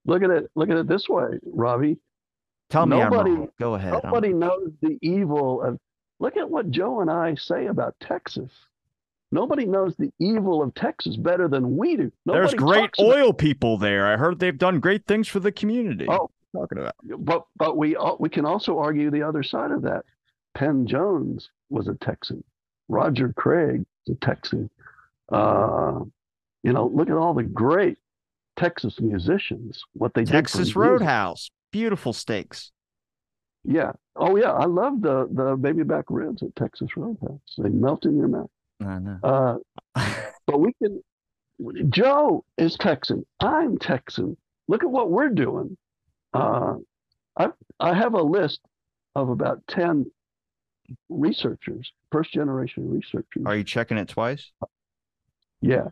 [0.05, 0.51] Look at it.
[0.55, 1.97] Look at it this way, Robbie.
[2.69, 3.49] Tell me Nobody- I'm wrong.
[3.57, 3.93] Go ahead.
[3.93, 5.77] I'm- Nobody knows the evil of.
[6.19, 8.51] Look at what Joe and I say about Texas.
[9.31, 12.11] Nobody knows the evil of Texas better than we do.
[12.25, 14.07] There's great about- oil people there.
[14.07, 16.05] I heard they've done great things for the community.
[16.09, 16.93] Oh, talking about.
[17.19, 20.05] but but we al- we can also argue the other side of that.
[20.53, 22.43] Penn Jones was a Texan.
[22.87, 24.69] Roger Craig was a Texan.
[25.31, 26.01] Uh,
[26.63, 27.97] you know, look at all the great
[28.55, 29.83] Texas musicians.
[29.93, 30.75] What they Texas did.
[30.77, 32.71] Roadhouse, beautiful steaks.
[33.63, 33.91] Yeah.
[34.15, 37.39] Oh yeah, I love the the baby back ribs at Texas Roadhouse.
[37.57, 38.49] They melt in your mouth.
[38.85, 39.19] I know.
[39.23, 39.57] Uh,
[40.47, 41.01] but we can.
[41.89, 43.25] Joe is Texan.
[43.39, 44.37] I'm Texan.
[44.67, 45.77] Look at what we're doing.
[46.33, 46.75] Uh,
[47.37, 48.59] I I have a list
[49.15, 50.05] of about ten
[51.09, 53.43] researchers, first generation researchers.
[53.45, 54.51] Are you checking it twice?
[55.61, 55.87] Yeah,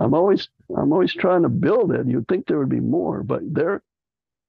[0.00, 2.06] I'm always I'm always trying to build it.
[2.06, 3.82] You'd think there would be more, but there,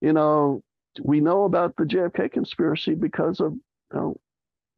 [0.02, 0.64] you know,
[1.02, 4.18] we know about the JFK conspiracy because of you know,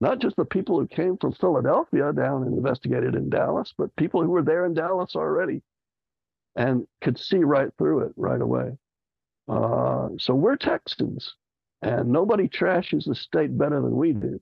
[0.02, 4.24] not just the people who came from Philadelphia down and investigated in Dallas, but people
[4.24, 5.62] who were there in Dallas already.
[6.56, 8.78] and could see right through it right away.
[9.50, 11.36] Uh, so we're Texans,
[11.82, 14.40] and nobody trashes the state better than we do.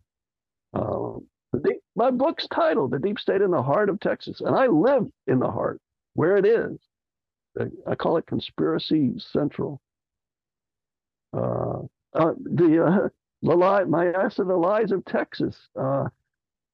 [1.64, 5.08] Deep, my book's titled "The Deep State in the Heart of Texas," and I live
[5.28, 5.80] in the heart,
[6.14, 6.80] where it is.
[7.88, 9.82] I call it Conspiracy Central.
[11.36, 11.82] Uh,
[12.14, 13.10] uh, the uh,
[13.44, 15.58] the lie, my answer, the lies of Texas.
[15.80, 16.06] Uh,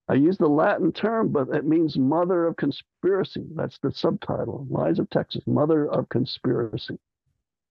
[0.08, 3.44] I use the Latin term, but it means mother of conspiracy.
[3.56, 6.98] That's the subtitle, Lies of Texas, mother of conspiracy.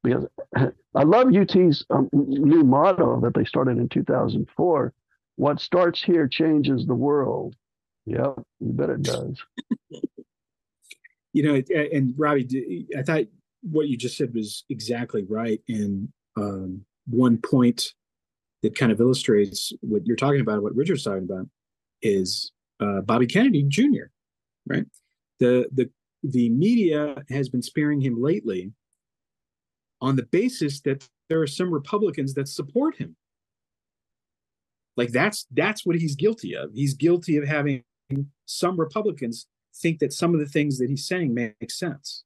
[0.02, 0.26] Because
[0.94, 4.92] I love UT's um, new motto that they started in 2004.
[5.36, 7.54] What starts here changes the world.
[8.06, 9.40] Yep, you bet it does.
[11.32, 13.24] you know, and Robbie, I thought
[13.62, 15.60] what you just said was exactly right.
[15.68, 17.94] And um, one point
[18.62, 21.46] that kind of illustrates what you're talking about, what Richard's talking about,
[22.02, 24.06] is uh, Bobby Kennedy Jr.
[24.66, 24.86] Right,
[25.38, 25.90] the the
[26.22, 28.72] the media has been sparing him lately
[30.00, 33.16] on the basis that there are some Republicans that support him.
[34.96, 36.72] Like that's that's what he's guilty of.
[36.74, 37.84] He's guilty of having
[38.46, 39.46] some Republicans
[39.76, 42.24] think that some of the things that he's saying make sense.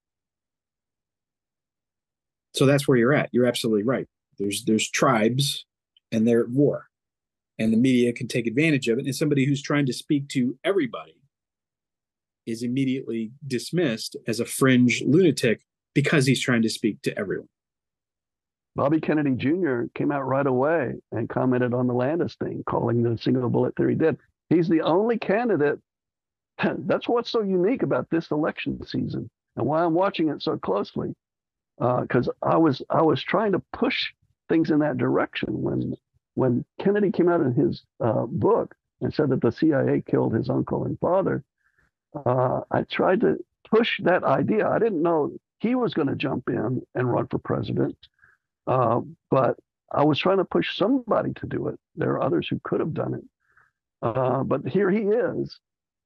[2.55, 3.30] So that's where you're at.
[3.33, 4.07] You're absolutely right.
[4.39, 5.66] There's there's tribes
[6.12, 6.88] and they're at war.
[7.58, 9.06] And the media can take advantage of it.
[9.06, 11.16] And somebody who's trying to speak to everybody
[12.46, 15.62] is immediately dismissed as a fringe lunatic
[15.94, 17.48] because he's trying to speak to everyone.
[18.74, 19.82] Bobby Kennedy Jr.
[19.94, 23.94] came out right away and commented on the Landis thing, calling the single bullet theory
[23.94, 24.16] dead.
[24.48, 25.78] He's the only candidate.
[26.78, 31.14] That's what's so unique about this election season and why I'm watching it so closely.
[31.78, 34.12] Because uh, I was I was trying to push
[34.49, 35.95] things in that direction when
[36.34, 40.49] when Kennedy came out in his uh, book and said that the CIA killed his
[40.49, 41.45] uncle and father.
[42.14, 43.38] Uh, I tried to
[43.68, 44.68] push that idea.
[44.68, 47.97] I didn't know he was going to jump in and run for president,
[48.66, 49.59] uh, but
[49.93, 51.78] I was trying to push somebody to do it.
[51.97, 53.24] There are others who could have done it,
[54.03, 55.59] uh, but here he is,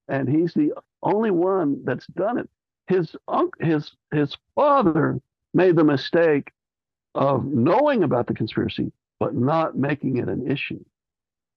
[0.07, 0.73] and he's the
[1.03, 2.49] only one that's done it.
[2.87, 5.19] His uncle, his his father
[5.53, 6.51] made the mistake
[7.15, 10.83] of knowing about the conspiracy, but not making it an issue.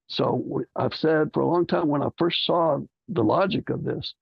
[0.09, 4.14] So I've said for a long time when I first saw the logic of this,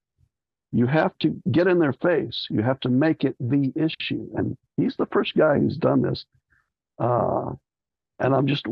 [0.72, 2.46] you have to get in their face.
[2.50, 4.28] You have to make it the issue.
[4.36, 6.26] And he's the first guy who's done this.
[6.98, 7.52] Uh,
[8.18, 8.66] and I'm just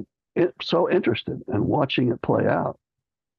[0.60, 2.78] so interested in watching it play out.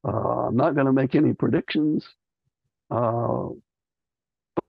[0.07, 2.07] Uh, I'm not going to make any predictions,
[2.89, 3.49] uh,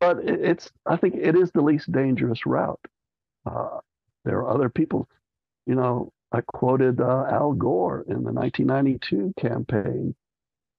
[0.01, 0.71] but it's.
[0.85, 2.81] I think it is the least dangerous route.
[3.47, 3.79] Uh,
[4.25, 5.09] there are other people,
[5.67, 6.13] you know.
[6.31, 10.15] I quoted uh, Al Gore in the 1992 campaign,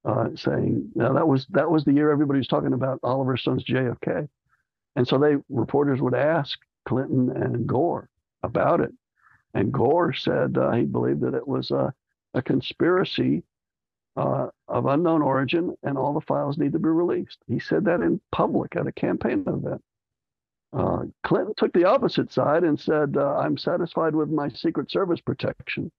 [0.05, 3.63] uh, saying know, that was that was the year everybody was talking about Oliver Stone's
[3.63, 4.29] JFK,
[4.95, 8.09] and so they reporters would ask Clinton and Gore
[8.43, 8.93] about it,
[9.55, 11.93] and Gore said uh, he believed that it was a,
[12.35, 13.43] a conspiracy
[14.19, 17.37] uh, of unknown origin and all the files need to be released.
[17.47, 19.81] He said that in public at a campaign event.
[20.71, 25.19] Uh, Clinton took the opposite side and said, uh, I'm satisfied with my Secret Service
[25.19, 25.91] protection,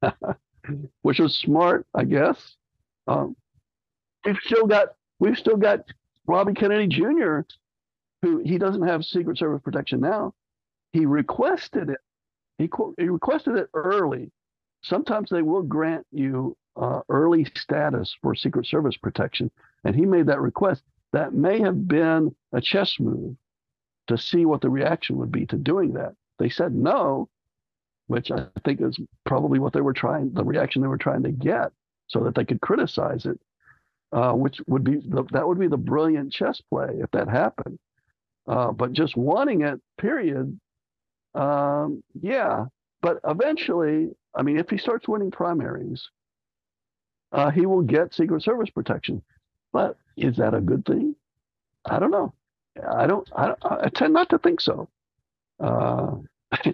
[1.02, 2.56] which was smart, I guess.
[3.08, 3.34] Um,
[4.24, 5.80] we've still got we've still got
[6.26, 7.40] Robbie Kennedy Jr.,
[8.22, 10.32] who he doesn't have Secret Service protection now.
[10.92, 11.98] He requested it
[12.62, 14.30] he, he requested it early.
[14.82, 19.50] Sometimes they will grant you uh, early status for Secret Service protection,
[19.84, 20.82] and he made that request.
[21.12, 23.36] That may have been a chess move
[24.08, 26.14] to see what the reaction would be to doing that.
[26.38, 27.28] They said no,
[28.06, 31.30] which I think is probably what they were trying, the reaction they were trying to
[31.30, 31.72] get,
[32.08, 33.38] so that they could criticize it.
[34.12, 37.78] Uh, which would be the, that would be the brilliant chess play if that happened.
[38.46, 40.60] Uh, but just wanting it, period,
[41.34, 42.66] um, yeah,
[43.00, 46.10] but eventually, I mean, if he starts winning primaries,
[47.32, 49.22] uh, he will get Secret Service protection.
[49.72, 51.16] But is that a good thing?
[51.86, 52.34] I don't know.
[52.90, 53.28] I don't.
[53.36, 54.88] I, I tend not to think so.
[55.60, 56.16] Uh,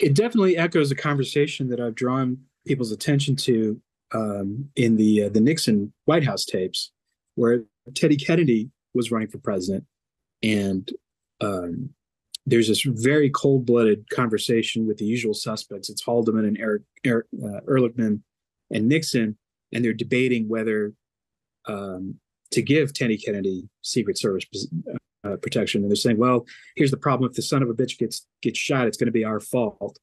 [0.00, 3.80] it definitely echoes a conversation that I've drawn people's attention to
[4.12, 6.92] um, in the uh, the Nixon White House tapes,
[7.34, 7.64] where
[7.94, 9.84] Teddy Kennedy was running for president,
[10.42, 10.90] and
[11.40, 11.90] um,
[12.46, 15.90] there's this very cold-blooded conversation with the usual suspects.
[15.90, 18.20] It's Haldeman and Eric, Eric uh, Ehrlichman
[18.70, 19.36] and Nixon,
[19.72, 20.94] and they're debating whether
[21.66, 22.20] um,
[22.50, 24.44] to give Teddy Kennedy Secret Service
[25.24, 25.82] uh, protection.
[25.82, 28.58] And they're saying, "Well, here's the problem: if the son of a bitch gets gets
[28.58, 29.98] shot, it's going to be our fault."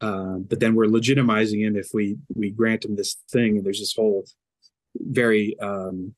[0.00, 3.56] Um, but then we're legitimizing him if we we grant him this thing.
[3.56, 4.24] And there's this whole
[4.96, 6.14] very um,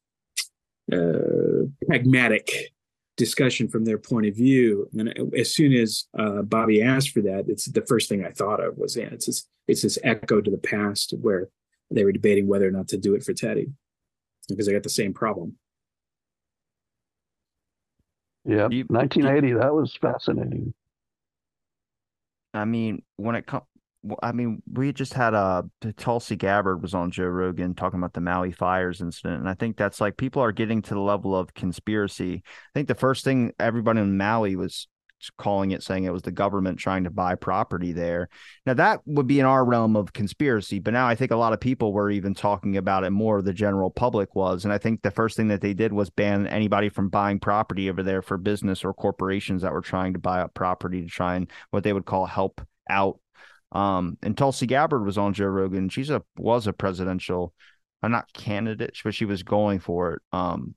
[0.92, 2.72] uh, pragmatic
[3.16, 4.88] discussion from their point of view.
[4.92, 8.62] And as soon as uh, Bobby asked for that, it's the first thing I thought
[8.62, 11.48] of was, yeah, it's this, it's this echo to the past where
[11.90, 13.68] they were debating whether or not to do it for Teddy
[14.49, 15.57] because I got the same problem.
[18.44, 19.55] Yeah, 1980.
[19.55, 20.72] That was fascinating.
[22.55, 23.64] I mean, when it comes,
[24.22, 25.36] I mean, we just had a
[25.84, 29.55] uh, Tulsi Gabbard was on Joe Rogan talking about the Maui fires incident, and I
[29.55, 32.42] think that's like people are getting to the level of conspiracy.
[32.44, 34.86] I think the first thing everybody in Maui was
[35.39, 38.29] calling it, saying it was the government trying to buy property there.
[38.64, 41.53] Now that would be in our realm of conspiracy, but now I think a lot
[41.53, 43.43] of people were even talking about it more.
[43.43, 46.47] The general public was, and I think the first thing that they did was ban
[46.47, 50.41] anybody from buying property over there for business or corporations that were trying to buy
[50.41, 53.19] up property to try and what they would call help out.
[53.73, 55.89] Um, and Tulsi Gabbard was on Joe Rogan.
[55.89, 57.53] She's a was a presidential,
[58.03, 60.23] uh, not candidate, but she was going for it.
[60.33, 60.75] Um,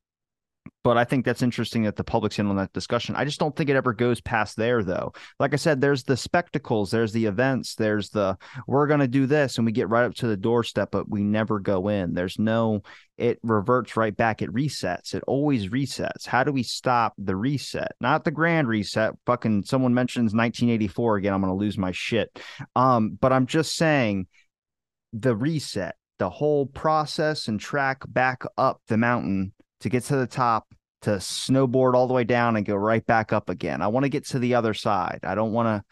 [0.84, 3.15] but I think that's interesting that the public's in on that discussion.
[3.15, 5.11] I just don't think it ever goes past there, though.
[5.38, 9.25] Like I said, there's the spectacles, there's the events, there's the we're going to do
[9.25, 12.13] this, and we get right up to the doorstep, but we never go in.
[12.13, 12.84] There's no,
[13.17, 14.41] it reverts right back.
[14.41, 15.13] It resets.
[15.13, 16.25] It always resets.
[16.25, 17.91] How do we stop the reset?
[17.99, 19.15] Not the grand reset.
[19.25, 21.34] Fucking someone mentions 1984 again.
[21.34, 22.41] I'm going to lose my shit.
[22.77, 24.27] Um, but I'm just saying
[25.11, 29.51] the reset, the whole process and track back up the mountain
[29.82, 30.67] to get to the top
[31.01, 33.82] to snowboard all the way down and go right back up again.
[33.82, 35.19] I want to get to the other side.
[35.23, 35.84] I don't want to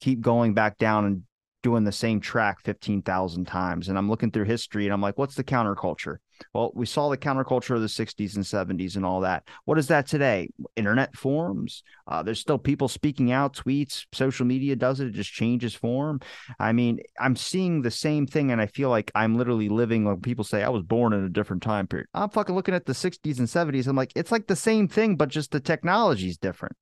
[0.00, 1.22] keep going back down and
[1.62, 3.88] doing the same track 15,000 times.
[3.88, 6.16] And I'm looking through history and I'm like, what's the counterculture?
[6.54, 9.48] Well, we saw the counterculture of the 60s and 70s and all that.
[9.64, 10.50] What is that today?
[10.76, 11.82] Internet forums.
[12.06, 15.08] Uh, there's still people speaking out, tweets, social media does it.
[15.08, 16.20] It just changes form.
[16.58, 20.22] I mean, I'm seeing the same thing, and I feel like I'm literally living like
[20.22, 22.08] people say I was born in a different time period.
[22.14, 23.86] I'm fucking looking at the 60s and 70s.
[23.86, 26.76] I'm like, it's like the same thing, but just the technology is different.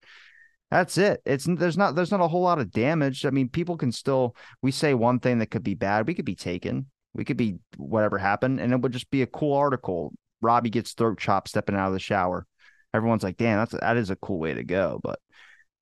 [0.70, 1.22] That's it.
[1.24, 3.24] It's there's not there's not a whole lot of damage.
[3.24, 6.06] I mean, people can still we say one thing that could be bad.
[6.06, 6.86] We could be taken.
[7.16, 10.12] We could be whatever happened, and it would just be a cool article.
[10.42, 12.46] Robbie gets throat chopped stepping out of the shower.
[12.92, 15.18] Everyone's like, "Damn, that's that is a cool way to go." But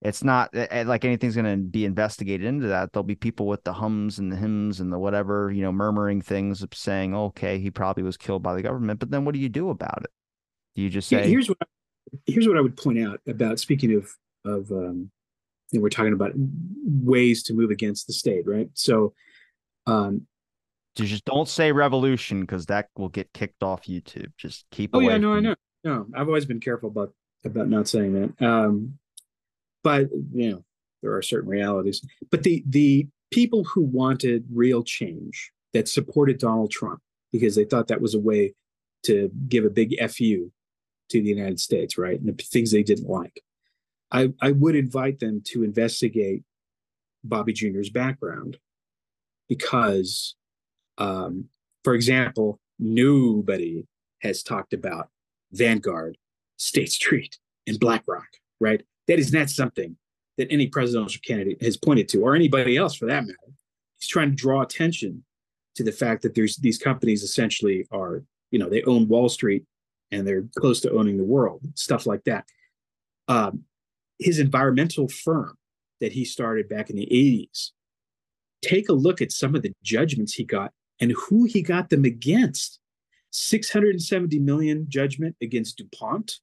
[0.01, 2.93] it's not eh, eh, like anything's going to be investigated into that.
[2.93, 6.23] There'll be people with the hums and the hymns and the whatever, you know, murmuring
[6.23, 9.49] things, saying, "Okay, he probably was killed by the government." But then, what do you
[9.49, 10.11] do about it?
[10.77, 11.59] Do you just say, "Here's what
[12.27, 14.15] here's what I would point out about speaking of
[14.45, 15.11] of um,
[15.71, 18.69] you know, we're talking about ways to move against the state, right?
[18.75, 19.15] So
[19.87, 20.27] um,
[21.03, 24.33] just don't say revolution because that will get kicked off YouTube.
[24.37, 24.91] Just keep.
[24.93, 25.35] Oh yeah, no.
[25.35, 25.55] I know.
[25.83, 27.13] No, I've always been careful about
[27.45, 28.47] about not saying that.
[28.47, 28.99] Um,
[29.83, 30.65] but you know,
[31.03, 32.01] there are certain realities.
[32.31, 37.01] But the the people who wanted real change that supported Donald Trump
[37.33, 38.55] because they thought that was a way
[39.03, 40.51] to give a big fu
[41.11, 42.19] to the United States, right?
[42.19, 43.43] And the things they didn't like.
[44.11, 46.45] I, I would invite them to investigate
[47.25, 48.59] Bobby Jr.'s background
[49.49, 50.37] because
[50.99, 51.49] um,
[51.83, 53.87] for example, nobody
[54.21, 55.09] has talked about
[55.53, 56.17] Vanguard,
[56.57, 58.29] State Street, and BlackRock,
[58.61, 58.83] right?
[59.07, 59.97] That is not something
[60.39, 63.39] that any presidential candidate has pointed to, or anybody else for that matter.
[64.01, 65.25] He's trying to draw attention
[65.77, 69.65] to the fact that there's these companies essentially are, you know, they own Wall Street
[70.11, 72.47] and they're close to owning the world, stuff like that.
[73.29, 73.65] Um,
[74.19, 75.57] his environmental firm
[76.01, 77.71] that he started back in the 80s,
[78.63, 80.73] take a look at some of the judgments he got
[81.05, 82.81] and who he got them against
[83.31, 86.37] 670 million judgment against DuPont,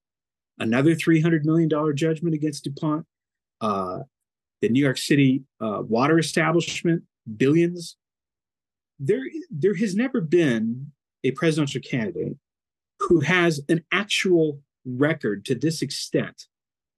[0.60, 3.08] another $300 million judgment against DuPont,
[3.62, 4.02] uh,
[4.62, 7.02] the New York City uh, water establishment,
[7.38, 7.98] billions.
[9.00, 10.92] There, there has never been
[11.24, 12.38] a presidential candidate
[13.00, 16.46] who has an actual record to this extent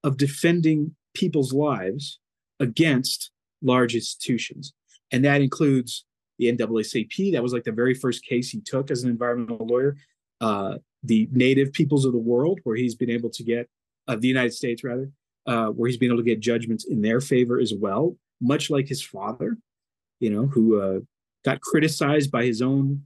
[0.04, 2.20] of defending people's lives
[2.60, 4.74] against large institutions.
[5.14, 6.04] And that includes
[6.52, 7.34] the NAACP.
[7.34, 9.98] That was like the very first case he took as an environmental lawyer.
[10.42, 13.70] Uh, the native peoples of the world, where he's been able to get,
[14.08, 15.10] uh, the United States rather,
[15.46, 18.88] uh, where he's been able to get judgments in their favor as well, much like
[18.88, 19.58] his father,
[20.20, 21.00] you know, who uh,
[21.44, 23.04] got criticized by his own.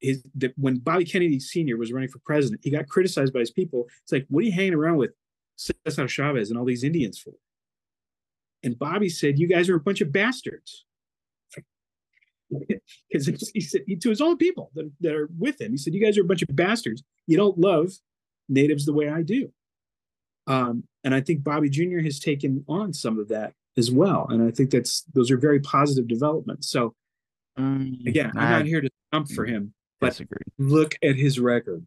[0.00, 1.76] His the, when Bobby Kennedy Sr.
[1.76, 3.86] was running for president, he got criticized by his people.
[4.02, 5.12] It's like, what are you hanging around with
[5.56, 7.32] Cesar Chavez and all these Indians for?
[8.62, 10.85] And Bobby said, "You guys are a bunch of bastards."
[13.10, 16.04] because he said to his own people that, that are with him, he said, "You
[16.04, 17.02] guys are a bunch of bastards.
[17.26, 17.92] You don't love
[18.48, 19.52] natives the way I do."
[20.46, 21.98] Um, and I think Bobby Jr.
[22.00, 25.60] has taken on some of that as well, and I think that's those are very
[25.60, 26.70] positive developments.
[26.70, 26.94] So
[27.56, 30.38] um, again, I'm I, not here to stump for him, but disagree.
[30.58, 31.84] look at his record.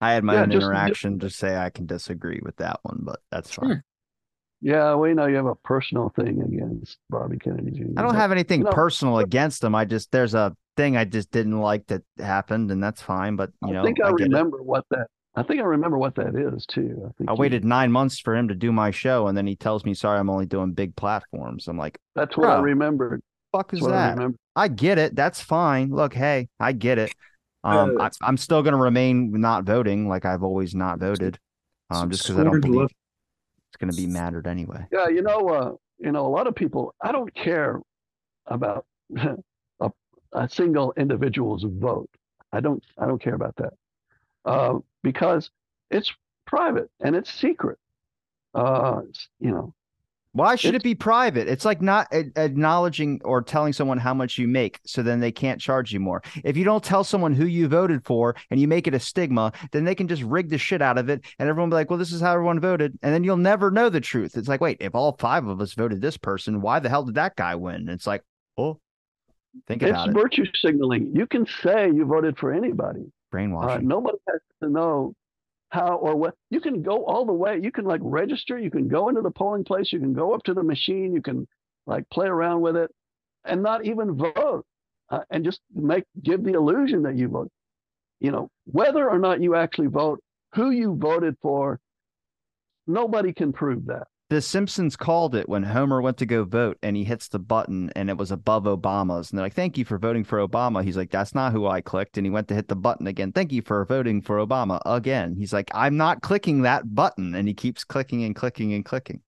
[0.00, 1.18] I had my Yeah, own just- interaction.
[1.18, 3.82] Just say I can disagree with that one, but that's fine.
[4.62, 4.72] Sure.
[4.74, 7.84] Yeah, we know you have a personal thing against Bobby Kennedy Jr.
[7.98, 9.74] I don't have anything you know- personal against him.
[9.74, 13.36] I just there's a thing I just didn't like that happened, and that's fine.
[13.36, 14.24] But you know, I think I, get it.
[14.24, 15.06] remember what that.
[15.36, 17.02] I think I remember what that is too.
[17.06, 19.46] I think I you- waited nine months for him to do my show, and then
[19.46, 23.22] he tells me, "Sorry, I'm only doing big platforms." I'm like, That's what I remembered.
[23.52, 24.36] "Fuck is That's what I that?" remember.
[24.56, 25.14] I get it.
[25.16, 25.90] That's fine.
[25.90, 27.12] Look, hey, I get it.
[27.62, 31.38] Um, Uh, I, I'm still going to remain not voting, like I've always not voted,
[31.90, 32.90] um, just because I don't believe love-
[33.70, 34.84] it's going to be mattered anyway.
[34.92, 36.94] Yeah, you know, uh, you know, a lot of people.
[37.00, 37.80] I don't care
[38.46, 38.84] about
[39.16, 39.90] a,
[40.32, 42.10] a single individual's vote.
[42.52, 42.82] I don't.
[42.98, 43.74] I don't care about that
[44.44, 45.50] uh, because
[45.90, 46.12] it's
[46.46, 47.78] private and it's secret.
[48.54, 49.02] Uh,
[49.38, 49.72] you know,
[50.32, 51.48] Why should it be private?
[51.48, 55.60] It's like not acknowledging or telling someone how much you make, so then they can't
[55.60, 56.22] charge you more.
[56.44, 59.52] If you don't tell someone who you voted for and you make it a stigma,
[59.72, 61.90] then they can just rig the shit out of it, and everyone will be like,
[61.90, 64.36] "Well, this is how everyone voted," and then you'll never know the truth.
[64.36, 67.16] It's like, wait, if all five of us voted this person, why the hell did
[67.16, 67.76] that guy win?
[67.76, 68.22] And it's like,
[68.56, 68.78] oh,
[69.66, 70.10] think it's about it.
[70.10, 71.10] It's virtue signaling.
[71.14, 73.00] You can say you voted for anybody.
[73.00, 73.88] Uh, Brainwashing.
[73.88, 75.14] nobody has to know
[75.70, 76.34] how or what.
[76.50, 77.58] You can go all the way.
[77.60, 78.58] You can like register.
[78.58, 79.92] You can go into the polling place.
[79.92, 81.12] You can go up to the machine.
[81.14, 81.46] You can
[81.86, 82.90] like play around with it,
[83.44, 84.64] and not even vote,
[85.10, 87.50] uh, and just make give the illusion that you vote.
[88.20, 90.20] You know whether or not you actually vote,
[90.54, 91.80] who you voted for.
[92.86, 94.08] Nobody can prove that.
[94.30, 97.90] The Simpsons called it when Homer went to go vote and he hits the button
[97.96, 99.28] and it was above Obama's.
[99.30, 100.84] And they're like, Thank you for voting for Obama.
[100.84, 102.16] He's like, That's not who I clicked.
[102.16, 103.32] And he went to hit the button again.
[103.32, 105.34] Thank you for voting for Obama again.
[105.36, 107.34] He's like, I'm not clicking that button.
[107.34, 109.20] And he keeps clicking and clicking and clicking.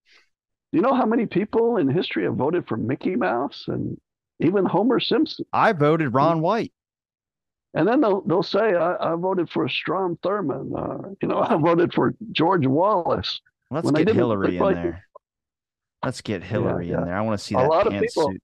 [0.70, 4.00] You know how many people in history have voted for Mickey Mouse and
[4.38, 5.44] even Homer Simpson?
[5.52, 6.72] I voted Ron White.
[7.74, 10.78] And then they'll they'll say, I, I voted for Strom Thurmond.
[10.78, 13.40] Uh, you know, I voted for George Wallace.
[13.72, 15.04] Let's When get Hillary in like- there.
[16.04, 16.98] Let's get Hillary yeah.
[16.98, 17.14] in there.
[17.16, 18.34] I want to see A that lot of people-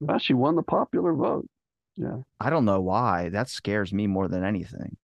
[0.00, 1.46] Well, she won the popular vote.
[1.96, 3.28] Yeah, I don't know why.
[3.28, 4.96] That scares me more than anything.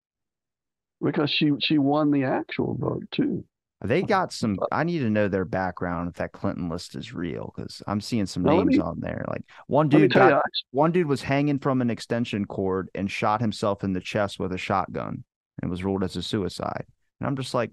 [1.01, 3.45] because she she won the actual vote too.
[3.85, 4.59] They got some.
[4.73, 8.27] I need to know their background if that Clinton list is real because I'm seeing
[8.27, 9.25] some Now, names me- on there.
[9.29, 10.41] Like one dude got you,
[10.73, 14.53] one dude was hanging from an extension cord and shot himself in the chest with
[14.53, 15.23] a shotgun
[15.63, 16.87] and was ruled as a suicide.
[17.21, 17.71] And I'm just like,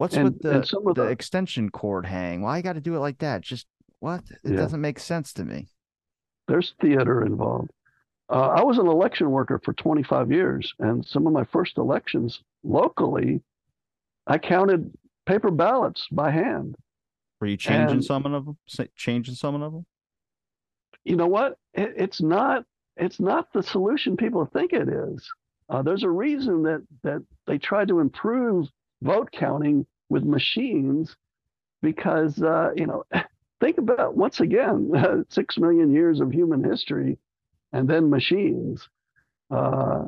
[0.00, 2.40] what's And- with the the the- extension cord hang?
[2.40, 3.42] Why you got to do it like that?
[3.42, 3.66] Just
[3.98, 4.22] what?
[4.30, 4.56] It Yeah.
[4.56, 5.68] doesn't make sense to me.
[6.48, 7.70] there's theater involved.
[8.28, 12.42] Uh, I was an election worker for 25 years, and some of my first elections
[12.64, 13.40] locally,
[14.26, 14.92] I counted
[15.26, 16.74] paper ballots by hand.
[17.40, 18.58] Were you changing And- some of them?
[18.96, 19.86] Changing some of them?
[21.04, 21.56] you know what?
[21.74, 22.64] It, it's not.
[22.96, 25.30] It's not the solution people think it is.
[25.68, 28.68] Uh, there's a reason that that they try to improve
[29.02, 31.16] vote counting with machines,
[31.82, 33.04] because uh, you know,
[33.60, 34.92] think about once again
[35.28, 37.18] six million years of human history,
[37.72, 38.88] and then machines.
[39.50, 40.04] Uh,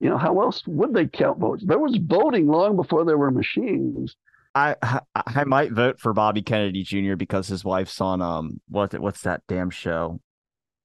[0.00, 1.64] you know, how else would they count votes?
[1.66, 4.16] There was voting long before there were machines.
[4.54, 4.76] I
[5.14, 7.16] I- might vote for Bobby Kennedy Jr.
[7.16, 10.20] because his wife's on um what what's that damn show?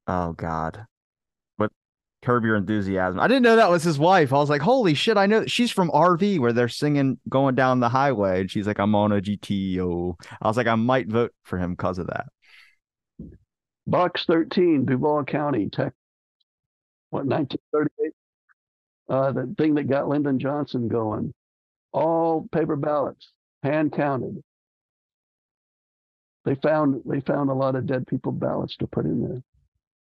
[0.07, 0.85] Oh God,
[2.21, 3.19] Curb Your Enthusiasm?
[3.19, 4.33] I didn't know that was his wife.
[4.33, 5.17] I was like, holy shit!
[5.17, 8.79] I know she's from RV where they're singing going down the highway, and she's like,
[8.79, 10.15] I'm on a GTO.
[10.41, 12.25] I was like, I might vote for him because of that.
[13.87, 15.93] Box 13, Duval County, Tech.
[17.09, 18.13] What 1938?
[19.09, 21.33] Uh, the thing that got Lyndon Johnson going.
[21.91, 23.31] All paper ballots,
[23.63, 24.43] hand counted.
[26.45, 29.41] They found they found a lot of dead people ballots to put in there.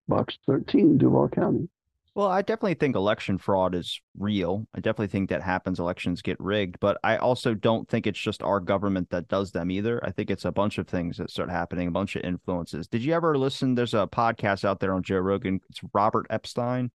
[0.06, 1.68] Box 13, Duval County.
[2.14, 4.68] Well, I definitely think election fraud is real.
[4.72, 5.80] I definitely think that happens.
[5.80, 9.68] Elections get rigged, but I also don't think it's just our government that does them
[9.72, 10.04] either.
[10.04, 12.86] I think it's a bunch of things that start happening, a bunch of influences.
[12.86, 13.74] Did you ever listen?
[13.74, 15.58] There's a podcast out there on Joe Rogan.
[15.68, 16.92] It's Robert Epstein.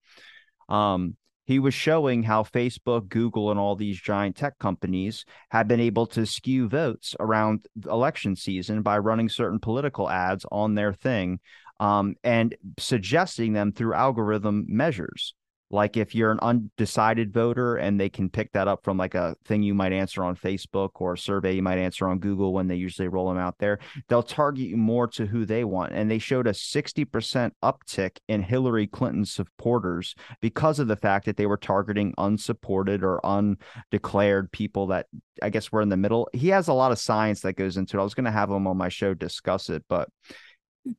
[0.69, 1.15] Um,
[1.45, 6.05] he was showing how Facebook, Google, and all these giant tech companies have been able
[6.07, 11.39] to skew votes around election season by running certain political ads on their thing
[11.79, 15.33] um, and suggesting them through algorithm measures.
[15.69, 19.35] Like if you're an undecided voter and they can pick that up from like a
[19.43, 22.67] thing you might answer on Facebook or a survey you might answer on Google when
[22.67, 25.91] they usually roll them out there, they'll target you more to who they want.
[25.91, 31.35] And they showed a 60% uptick in Hillary Clinton supporters because of the fact that
[31.35, 35.07] they were targeting unsupported or undeclared people that
[35.43, 36.29] I guess were in the middle.
[36.31, 37.99] He has a lot of science that goes into it.
[37.99, 40.07] I was going to have him on my show discuss it, but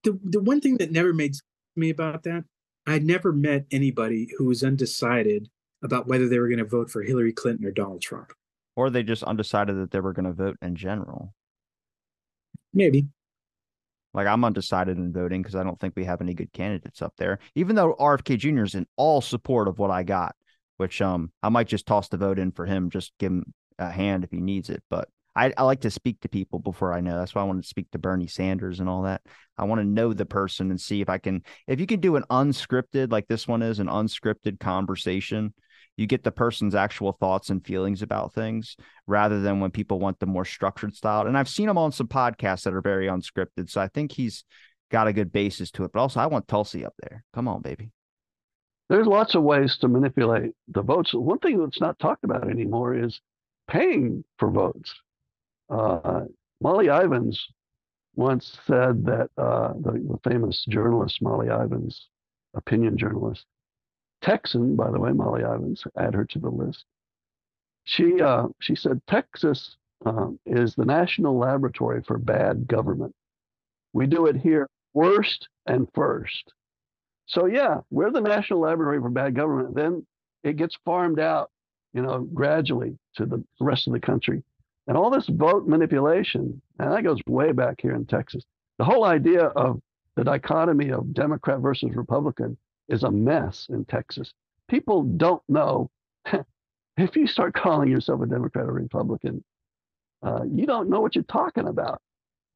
[0.03, 1.43] the the one thing that never made sense
[1.75, 2.45] to me about that,
[2.87, 5.49] I never met anybody who was undecided
[5.83, 8.33] about whether they were going to vote for Hillary Clinton or Donald Trump.
[8.77, 11.35] Or they just undecided that they were going to vote in general.
[12.73, 13.09] Maybe.
[14.15, 17.15] Like I'm undecided in voting because I don't think we have any good candidates up
[17.19, 17.39] there.
[17.55, 18.65] Even though RFK Jr.
[18.65, 20.35] is in all support of what I got,
[20.77, 23.91] which um I might just toss the vote in for him, just give him a
[23.91, 24.83] hand if he needs it.
[24.91, 25.09] But
[25.39, 27.19] I, I like to speak to people before I know.
[27.19, 29.23] That's why I wanted to speak to Bernie Sanders and all that.
[29.57, 32.17] I want to know the person and see if I can if you can do
[32.17, 35.55] an unscripted like this one is an unscripted conversation
[35.99, 38.77] you get the person's actual thoughts and feelings about things
[39.09, 41.27] rather than when people want the more structured style.
[41.27, 43.69] And I've seen him on some podcasts that are very unscripted.
[43.69, 44.45] So I think he's
[44.93, 45.91] got a good basis to it.
[45.93, 47.25] But also, I want Tulsi up there.
[47.35, 47.91] Come on, baby.
[48.89, 51.13] There's lots of ways to manipulate the votes.
[51.13, 53.21] One thing that's not talked about anymore is
[53.67, 54.95] paying for votes.
[55.69, 56.23] Uh,
[56.61, 57.47] Molly Ivins
[58.17, 62.09] once said that uh, the, the famous journalist Molly Ivins,
[62.55, 63.45] opinion journalist,
[64.23, 66.85] Texan, by the way, Molly Ivins, add her to the list.
[67.85, 73.15] She uh, she said Texas um, is the national laboratory for bad government.
[73.93, 76.53] We do it here worst and first.
[77.27, 79.75] So yeah, we're the national laboratory for bad government.
[79.75, 80.07] Then
[80.43, 81.51] it gets farmed out,
[81.93, 84.43] you know, gradually to the rest of the country.
[84.89, 88.43] And all this vote manipulation, and that goes way back here in Texas.
[88.79, 89.81] The whole idea of
[90.17, 92.57] the dichotomy of Democrat versus Republican
[92.89, 94.33] is a mess in Texas.
[94.67, 95.91] People don't know
[96.97, 99.45] if you start calling yourself a Democrat or Republican,
[100.23, 102.01] uh, you don't know what you're talking about.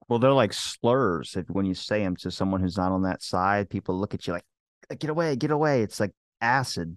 [0.09, 1.37] Well, they're like slurs.
[1.37, 4.27] If when you say them to someone who's not on that side, people look at
[4.27, 4.45] you like,
[4.99, 6.97] "Get away, get away!" It's like acid.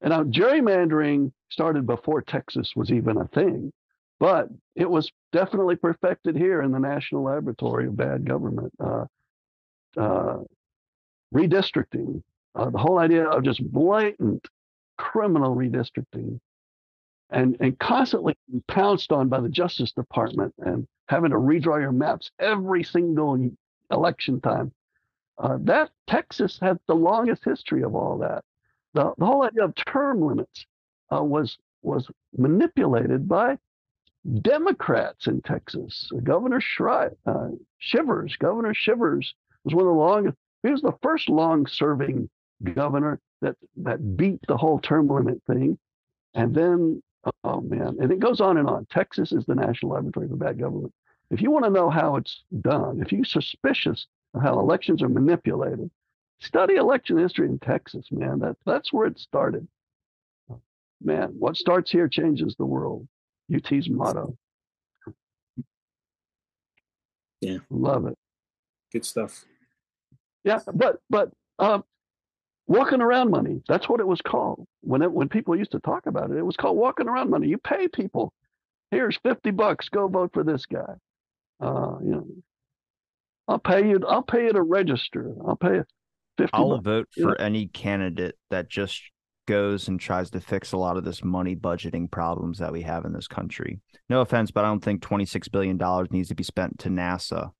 [0.00, 3.72] And now gerrymandering started before Texas was even a thing,
[4.20, 8.72] but it was definitely perfected here in the National Laboratory of Bad Government.
[8.78, 9.06] Uh,
[9.96, 10.38] uh,
[11.34, 12.22] redistricting,
[12.54, 14.46] uh, the whole idea of just blatant
[14.98, 16.38] criminal redistricting
[17.30, 18.36] and, and constantly
[18.68, 23.50] pounced on by the Justice Department and having to redraw your maps every single
[23.90, 24.70] election time.
[25.38, 28.44] Uh, that Texas had the longest history of all that.
[28.92, 30.66] The, the whole idea of term limits
[31.10, 33.56] uh, was was manipulated by
[34.42, 36.10] Democrats in Texas.
[36.22, 37.48] Governor Shri- uh,
[37.78, 39.34] Shivers, Governor Shivers
[39.64, 42.28] was one of the longest he was the first long-serving
[42.74, 45.78] governor that that beat the whole term limit thing,
[46.34, 47.02] and then
[47.44, 48.86] oh man, and it goes on and on.
[48.86, 50.92] Texas is the national laboratory for bad government.
[51.30, 55.08] If you want to know how it's done, if you're suspicious of how elections are
[55.08, 55.90] manipulated,
[56.40, 58.38] study election history in Texas, man.
[58.40, 59.66] That that's where it started.
[61.02, 63.08] Man, what starts here changes the world.
[63.54, 64.36] UT's motto.
[67.40, 68.16] Yeah, love it.
[68.92, 69.44] Good stuff.
[70.44, 71.84] Yeah, but but um,
[72.66, 73.62] walking around money.
[73.68, 76.36] That's what it was called when it when people used to talk about it.
[76.36, 77.48] It was called walking around money.
[77.48, 78.32] You pay people.
[78.90, 79.88] Here's fifty bucks.
[79.88, 80.94] Go vote for this guy.
[81.60, 82.26] Uh, you know,
[83.48, 84.00] I'll pay you.
[84.06, 85.34] I'll pay you to register.
[85.46, 85.84] I'll pay you
[86.38, 86.50] fifty.
[86.52, 86.84] I'll bucks.
[86.84, 87.44] vote for yeah.
[87.44, 89.02] any candidate that just
[89.46, 93.04] goes and tries to fix a lot of this money budgeting problems that we have
[93.04, 93.80] in this country.
[94.08, 96.88] No offense, but I don't think twenty six billion dollars needs to be spent to
[96.88, 97.50] NASA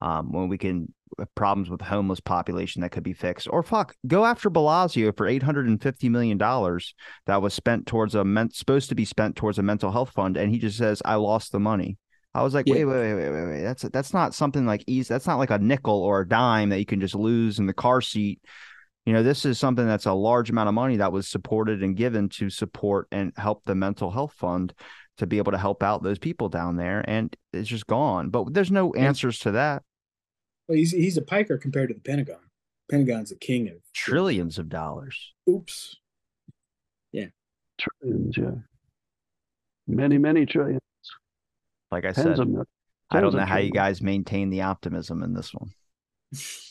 [0.00, 3.48] um, when we can uh, problems with homeless population that could be fixed.
[3.50, 6.94] Or fuck, go after Blasio for eight hundred and fifty million dollars
[7.26, 10.36] that was spent towards a men- supposed to be spent towards a mental health fund,
[10.36, 11.98] and he just says, "I lost the money."
[12.32, 12.74] I was like, yeah.
[12.74, 13.62] wait, wait, wait, wait, wait.
[13.62, 15.08] That's that's not something like easy.
[15.08, 17.74] That's not like a nickel or a dime that you can just lose in the
[17.74, 18.40] car seat.
[19.10, 21.96] You know, this is something that's a large amount of money that was supported and
[21.96, 24.72] given to support and help the mental health fund
[25.16, 28.30] to be able to help out those people down there, and it's just gone.
[28.30, 29.82] But there's no answers to that.
[30.68, 32.38] Well, he's he's a piker compared to the Pentagon.
[32.88, 35.34] Pentagon's a king of trillions of dollars.
[35.48, 35.96] Oops.
[37.10, 37.30] Yeah.
[37.80, 38.60] Trillions, yeah.
[39.88, 40.80] Many, many trillions.
[41.90, 42.46] Like I Tens said,
[43.10, 45.72] I don't know how you guys maintain the optimism in this one.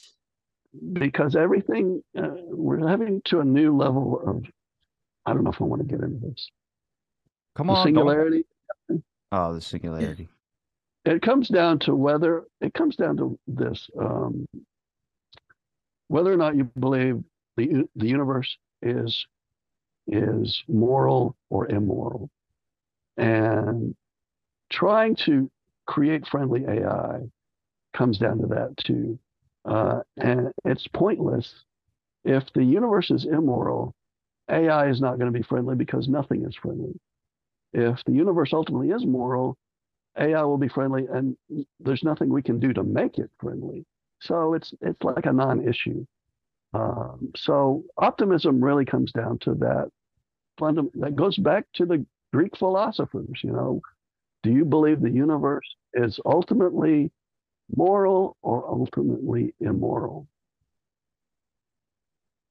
[0.93, 4.45] Because everything, uh, we're having to a new level of,
[5.25, 6.49] I don't know if I want to get into this.
[7.55, 7.85] Come the on.
[7.85, 8.45] Singularity.
[8.87, 9.03] Don't...
[9.31, 10.29] Oh, the singularity
[11.05, 14.45] it comes down to whether it comes down to this um,
[16.07, 17.23] whether or not you believe
[17.57, 19.25] the the universe is
[20.07, 22.29] is moral or immoral
[23.17, 23.95] and
[24.69, 25.49] trying to
[25.85, 27.19] create friendly ai
[27.93, 29.17] comes down to that too
[29.65, 31.65] uh, and it's pointless
[32.23, 33.93] if the universe is immoral
[34.49, 36.99] ai is not going to be friendly because nothing is friendly
[37.73, 39.57] if the universe ultimately is moral
[40.17, 41.35] AI will be friendly, and
[41.79, 43.85] there's nothing we can do to make it friendly.
[44.21, 46.05] So it's it's like a non-issue.
[46.73, 49.89] Um, so optimism really comes down to that
[50.59, 53.39] fundamental that goes back to the Greek philosophers.
[53.43, 53.81] You know,
[54.43, 57.11] do you believe the universe is ultimately
[57.75, 60.27] moral or ultimately immoral?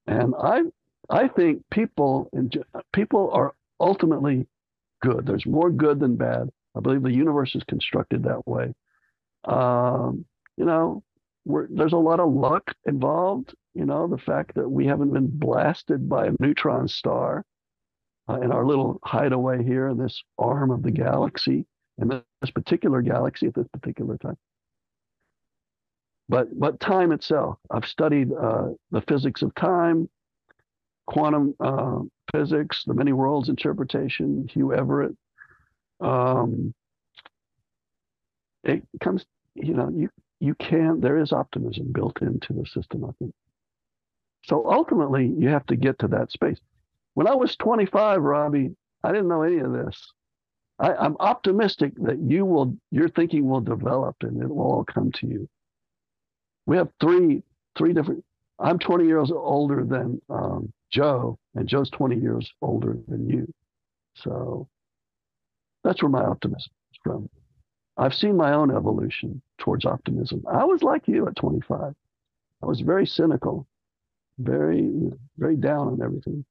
[0.07, 0.63] And I
[1.11, 2.53] I think people and
[2.93, 4.47] people are ultimately
[5.03, 5.27] good.
[5.27, 6.51] There's more good than bad.
[6.77, 8.75] I believe the universe is constructed that way.
[9.45, 10.25] Um,
[10.57, 11.03] you know,
[11.71, 13.55] there's a lot of luck involved.
[13.75, 17.45] You know, the fact that we haven't been blasted by a neutron star
[18.29, 21.65] uh, in our little hideaway here in this arm of the galaxy,
[21.99, 24.37] in this particular galaxy at this particular time.
[26.29, 30.09] But but time itself, I've studied uh, the physics of time,
[31.07, 32.01] quantum uh,
[32.33, 35.17] physics, the many worlds interpretation, Hugh Everett.
[36.01, 36.75] Um,
[38.65, 39.25] it comes,
[39.55, 40.11] you know, you
[40.41, 43.35] you can there is optimism built into the system, I think.
[44.45, 46.59] So ultimately, you have to get to that space.
[47.15, 50.13] When I was 25, Robbie, I didn't know any of this.
[50.79, 55.13] I, I'm optimistic that you will, your thinking will develop and it will all come
[55.13, 55.49] to you.
[56.69, 57.43] We have three,
[57.79, 58.23] three different.
[58.59, 63.51] I'm 20 years older than um, Joe, and Joe's 20 years older than you.
[64.15, 64.69] So
[65.83, 67.31] that's where my optimism is from.
[67.97, 70.45] I've seen my own evolution towards optimism.
[70.47, 71.95] I was like you at 25.
[72.63, 73.67] I was very cynical,
[74.39, 74.91] very,
[75.39, 76.45] very down on everything.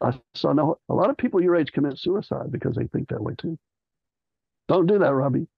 [0.00, 3.22] I saw no, a lot of people your age commit suicide because they think that
[3.22, 3.58] way too.
[4.68, 5.48] Don't do that, Robbie.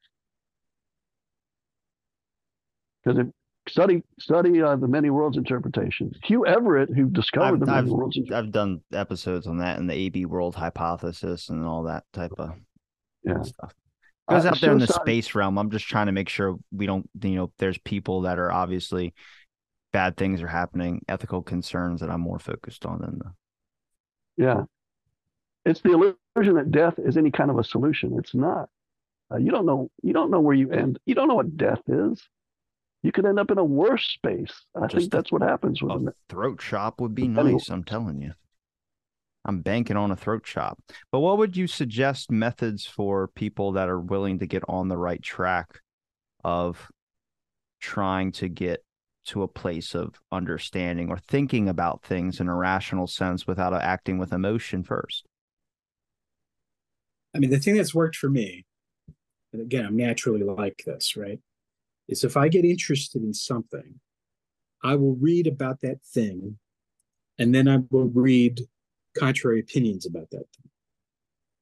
[3.05, 3.27] Because if
[3.71, 6.13] study study uh, the many worlds interpretation.
[6.25, 9.89] Hugh Everett, who discovered I've, the many I've, worlds, I've done episodes on that and
[9.89, 12.51] the AB world hypothesis and all that type of
[13.25, 13.43] yeah.
[13.43, 13.73] stuff.
[14.29, 15.59] Goes Uh, out there in the space realm.
[15.59, 19.15] I'm just trying to make sure we don't, you know, there's people that are obviously
[19.93, 23.33] bad things are happening, ethical concerns that I'm more focused on than the
[24.37, 24.65] Yeah.
[25.65, 28.17] It's the illusion that death is any kind of a solution.
[28.19, 28.69] It's not.
[29.33, 29.91] Uh, you don't know.
[30.03, 30.99] You don't know where you end.
[31.07, 32.23] You don't know what death is.
[33.03, 34.53] You could end up in a worse space.
[34.77, 36.11] I Just think a- that's what happens with a them.
[36.29, 37.53] throat chop would be Anyway.
[37.53, 37.69] nice.
[37.71, 38.33] I'm telling you.
[39.47, 40.83] I'm banking on a throat chop.
[41.11, 44.99] But what would you suggest methods for people that are willing to get on the
[44.99, 45.81] right track
[46.45, 46.89] of
[47.81, 48.85] trying to get
[49.27, 53.79] to a place of understanding or thinking about things in a rational sense without uh,
[53.83, 55.25] acting with emotion first?
[57.35, 58.67] I mean, the thing that's worked for me,
[59.55, 61.41] and again, I'm naturally like this, right?
[62.11, 64.01] Is if I get interested in something,
[64.83, 66.59] I will read about that thing,
[67.39, 68.61] and then I will read
[69.17, 70.71] contrary opinions about that thing.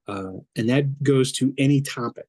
[0.09, 2.27] Uh, and that goes to any topic.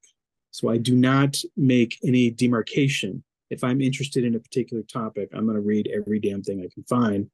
[0.51, 3.23] So I do not make any demarcation.
[3.49, 6.73] If I'm interested in a particular topic, I'm going to read every damn thing I
[6.73, 7.29] can find.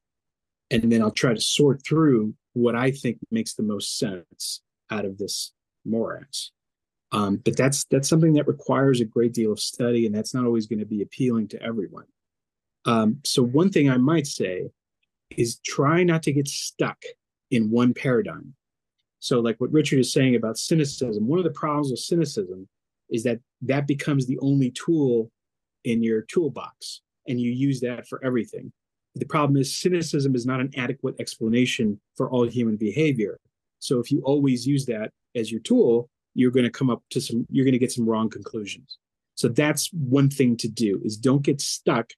[0.69, 5.05] And then I'll try to sort through what I think makes the most sense out
[5.05, 5.51] of this
[5.83, 6.51] morass.
[7.15, 10.45] Um, but that's that's something that requires a great deal of study, and that's not
[10.45, 12.05] always going to be appealing to everyone.
[12.83, 14.69] Um, so one thing I might say
[15.37, 17.01] is try not to get stuck
[17.51, 18.53] in one paradigm.
[19.19, 22.67] So, like what Richard is saying about cynicism, one of the problems with cynicism
[23.09, 25.31] is that that becomes the only tool
[25.85, 28.73] in your toolbox, and you use that for everything.
[29.15, 33.39] The problem is cynicism is not an adequate explanation for all human behavior.
[33.79, 37.19] So if you always use that as your tool, you're going to come up to
[37.19, 38.97] some, you're going to get some wrong conclusions.
[39.33, 42.11] So that's one thing to do is don't get stuck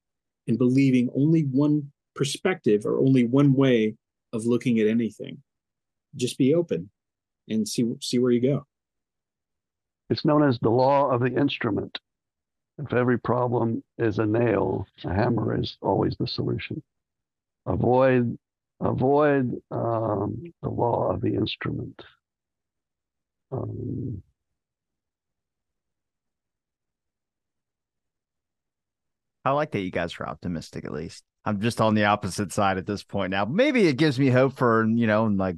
[0.48, 3.96] in believing only one perspective or only one way
[4.34, 5.42] of looking at anything.
[6.16, 6.90] Just be open
[7.48, 8.66] and see see where you go.
[10.10, 12.00] It's known as the law of the instrument.
[12.78, 16.82] If every problem is a nail, a hammer is always the solution.
[17.66, 18.38] Avoid
[18.80, 22.02] avoid um, the law of the instrument.
[23.52, 24.22] Um,
[29.46, 31.24] I like that you guys are optimistic at least.
[31.46, 33.46] I'm just on the opposite side at this point now.
[33.46, 35.56] Maybe it gives me hope for, you know, in like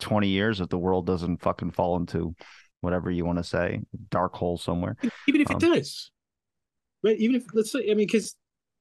[0.00, 2.34] 20 years if the world doesn't fucking fall into
[2.80, 3.80] whatever you want to say,
[4.10, 4.96] dark hole somewhere.
[5.28, 6.10] Even if Um, it does,
[7.04, 7.16] right?
[7.18, 8.34] Even if let's say, I mean, because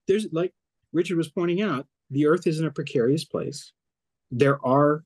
[0.08, 0.52] there's like
[0.94, 3.72] Richard was pointing out, the Earth is in a precarious place.
[4.32, 5.04] There are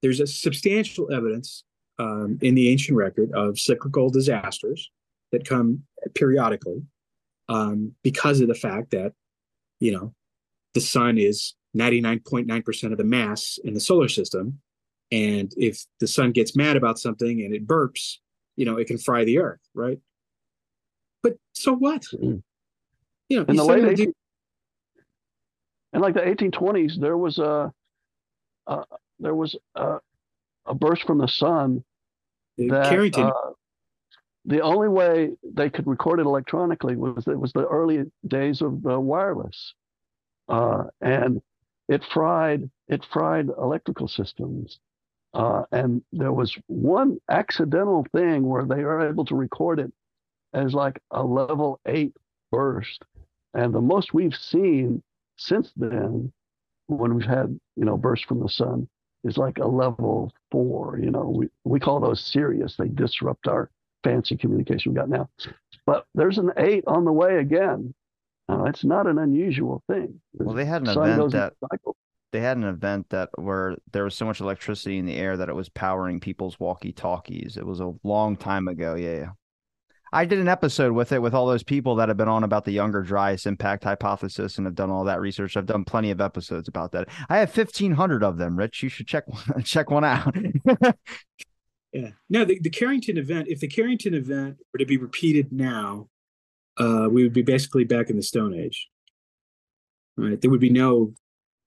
[0.00, 1.64] there's a substantial evidence
[1.98, 4.90] um, in the ancient record of cyclical disasters
[5.32, 5.82] that come
[6.14, 6.82] periodically
[7.48, 9.12] um, because of the fact that
[9.80, 10.14] you know
[10.74, 14.60] the sun is 99.9% of the mass in the solar system.
[15.12, 18.16] And if the sun gets mad about something and it burps
[18.56, 19.98] you know it can fry the earth right?
[21.22, 22.02] But so what?
[22.14, 22.42] Mm.
[23.28, 24.12] you know in the late well, 18,
[25.92, 27.72] in like the 1820s, there was a
[28.66, 28.82] uh,
[29.18, 29.98] there was a,
[30.66, 31.84] a burst from the sun
[32.56, 33.32] The that Carrington, uh,
[34.46, 38.86] the only way they could record it electronically was it was the early days of
[38.86, 39.74] uh, wireless,
[40.48, 41.42] uh, and
[41.88, 44.78] it fried it fried electrical systems.
[45.34, 49.92] Uh, and there was one accidental thing where they were able to record it
[50.54, 52.14] as like a level eight
[52.52, 53.04] burst,
[53.52, 55.02] and the most we've seen
[55.36, 56.32] since then,
[56.86, 58.88] when we've had you know bursts from the sun,
[59.26, 60.98] is like a level four.
[61.02, 62.76] You know, we we call those serious.
[62.76, 63.70] They disrupt our
[64.04, 65.28] fancy communication we got now.
[65.84, 67.94] But there's an eight on the way again.
[68.48, 70.20] Uh, it's not an unusual thing.
[70.34, 71.54] Well, they had an event that
[72.32, 75.48] they had an event that where there was so much electricity in the air that
[75.48, 77.56] it was powering people's walkie talkies.
[77.56, 78.94] It was a long time ago.
[78.94, 79.30] Yeah, yeah.
[80.16, 82.64] I did an episode with it with all those people that have been on about
[82.64, 85.58] the younger dryas impact hypothesis and have done all that research.
[85.58, 87.08] I've done plenty of episodes about that.
[87.28, 88.82] I have fifteen hundred of them, Rich.
[88.82, 90.34] You should check one, check one out.
[91.92, 92.12] yeah.
[92.30, 96.08] No, the, the Carrington event, if the Carrington event were to be repeated now,
[96.78, 98.88] uh, we would be basically back in the Stone Age.
[100.16, 100.40] Right.
[100.40, 101.12] There would be no,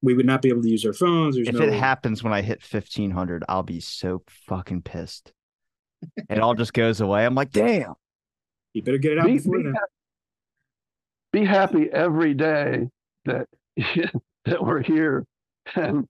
[0.01, 1.35] we would not be able to use our phones.
[1.35, 5.33] There's if no, it happens when I hit fifteen hundred, I'll be so fucking pissed.
[6.27, 7.27] It all just goes away.
[7.27, 7.93] I'm like, damn.
[8.73, 9.73] You better get it out Be, before be, then.
[9.73, 9.85] ha-
[11.31, 12.87] be happy every day
[13.25, 13.47] that
[14.45, 15.25] that we're here
[15.75, 16.07] and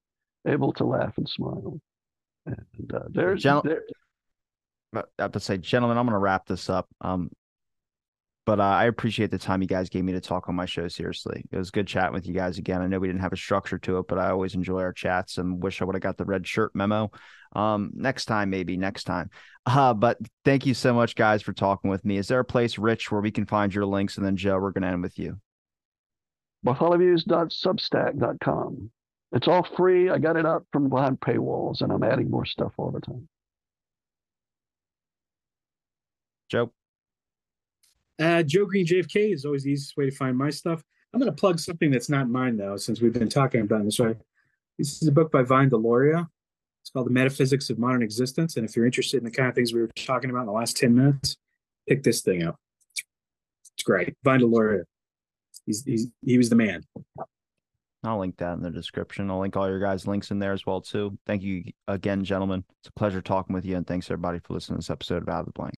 [0.47, 1.79] able to laugh and smile.
[2.45, 3.83] And uh, there's Gen- there,
[4.95, 6.87] I have to say, gentlemen, I'm going to wrap this up.
[7.01, 7.29] Um,
[8.45, 10.87] but uh, I appreciate the time you guys gave me to talk on my show.
[10.87, 12.81] Seriously, it was good chatting with you guys again.
[12.81, 15.37] I know we didn't have a structure to it, but I always enjoy our chats
[15.37, 17.11] and wish I would have got the red shirt memo.
[17.53, 19.29] Um, next time, maybe next time.
[19.65, 22.17] Uh, but thank you so much, guys, for talking with me.
[22.17, 24.17] Is there a place, Rich, where we can find your links?
[24.17, 25.39] And then Joe, we're going to end with you.
[26.65, 28.91] bartholomew's.substack.com.
[29.31, 30.09] It's all free.
[30.09, 33.27] I got it up from behind paywalls, and I'm adding more stuff all the time.
[36.49, 36.71] Joe.
[38.19, 40.83] Uh, Joe Green JFK is always the easiest way to find my stuff.
[41.13, 43.99] I'm going to plug something that's not mine though, since we've been talking about this.
[43.99, 44.17] Right,
[44.77, 46.27] this is a book by Vine Deloria.
[46.81, 48.57] It's called The Metaphysics of Modern Existence.
[48.57, 50.51] And if you're interested in the kind of things we were talking about in the
[50.51, 51.37] last 10 minutes,
[51.87, 52.55] pick this thing up.
[52.93, 54.15] It's great.
[54.23, 54.83] Vine Deloria.
[55.65, 56.83] He's, he's he was the man.
[58.03, 59.29] I'll link that in the description.
[59.29, 61.17] I'll link all your guys' links in there as well too.
[61.27, 62.63] Thank you again, gentlemen.
[62.79, 65.29] It's a pleasure talking with you, and thanks everybody for listening to this episode of
[65.29, 65.67] Out of the Blank.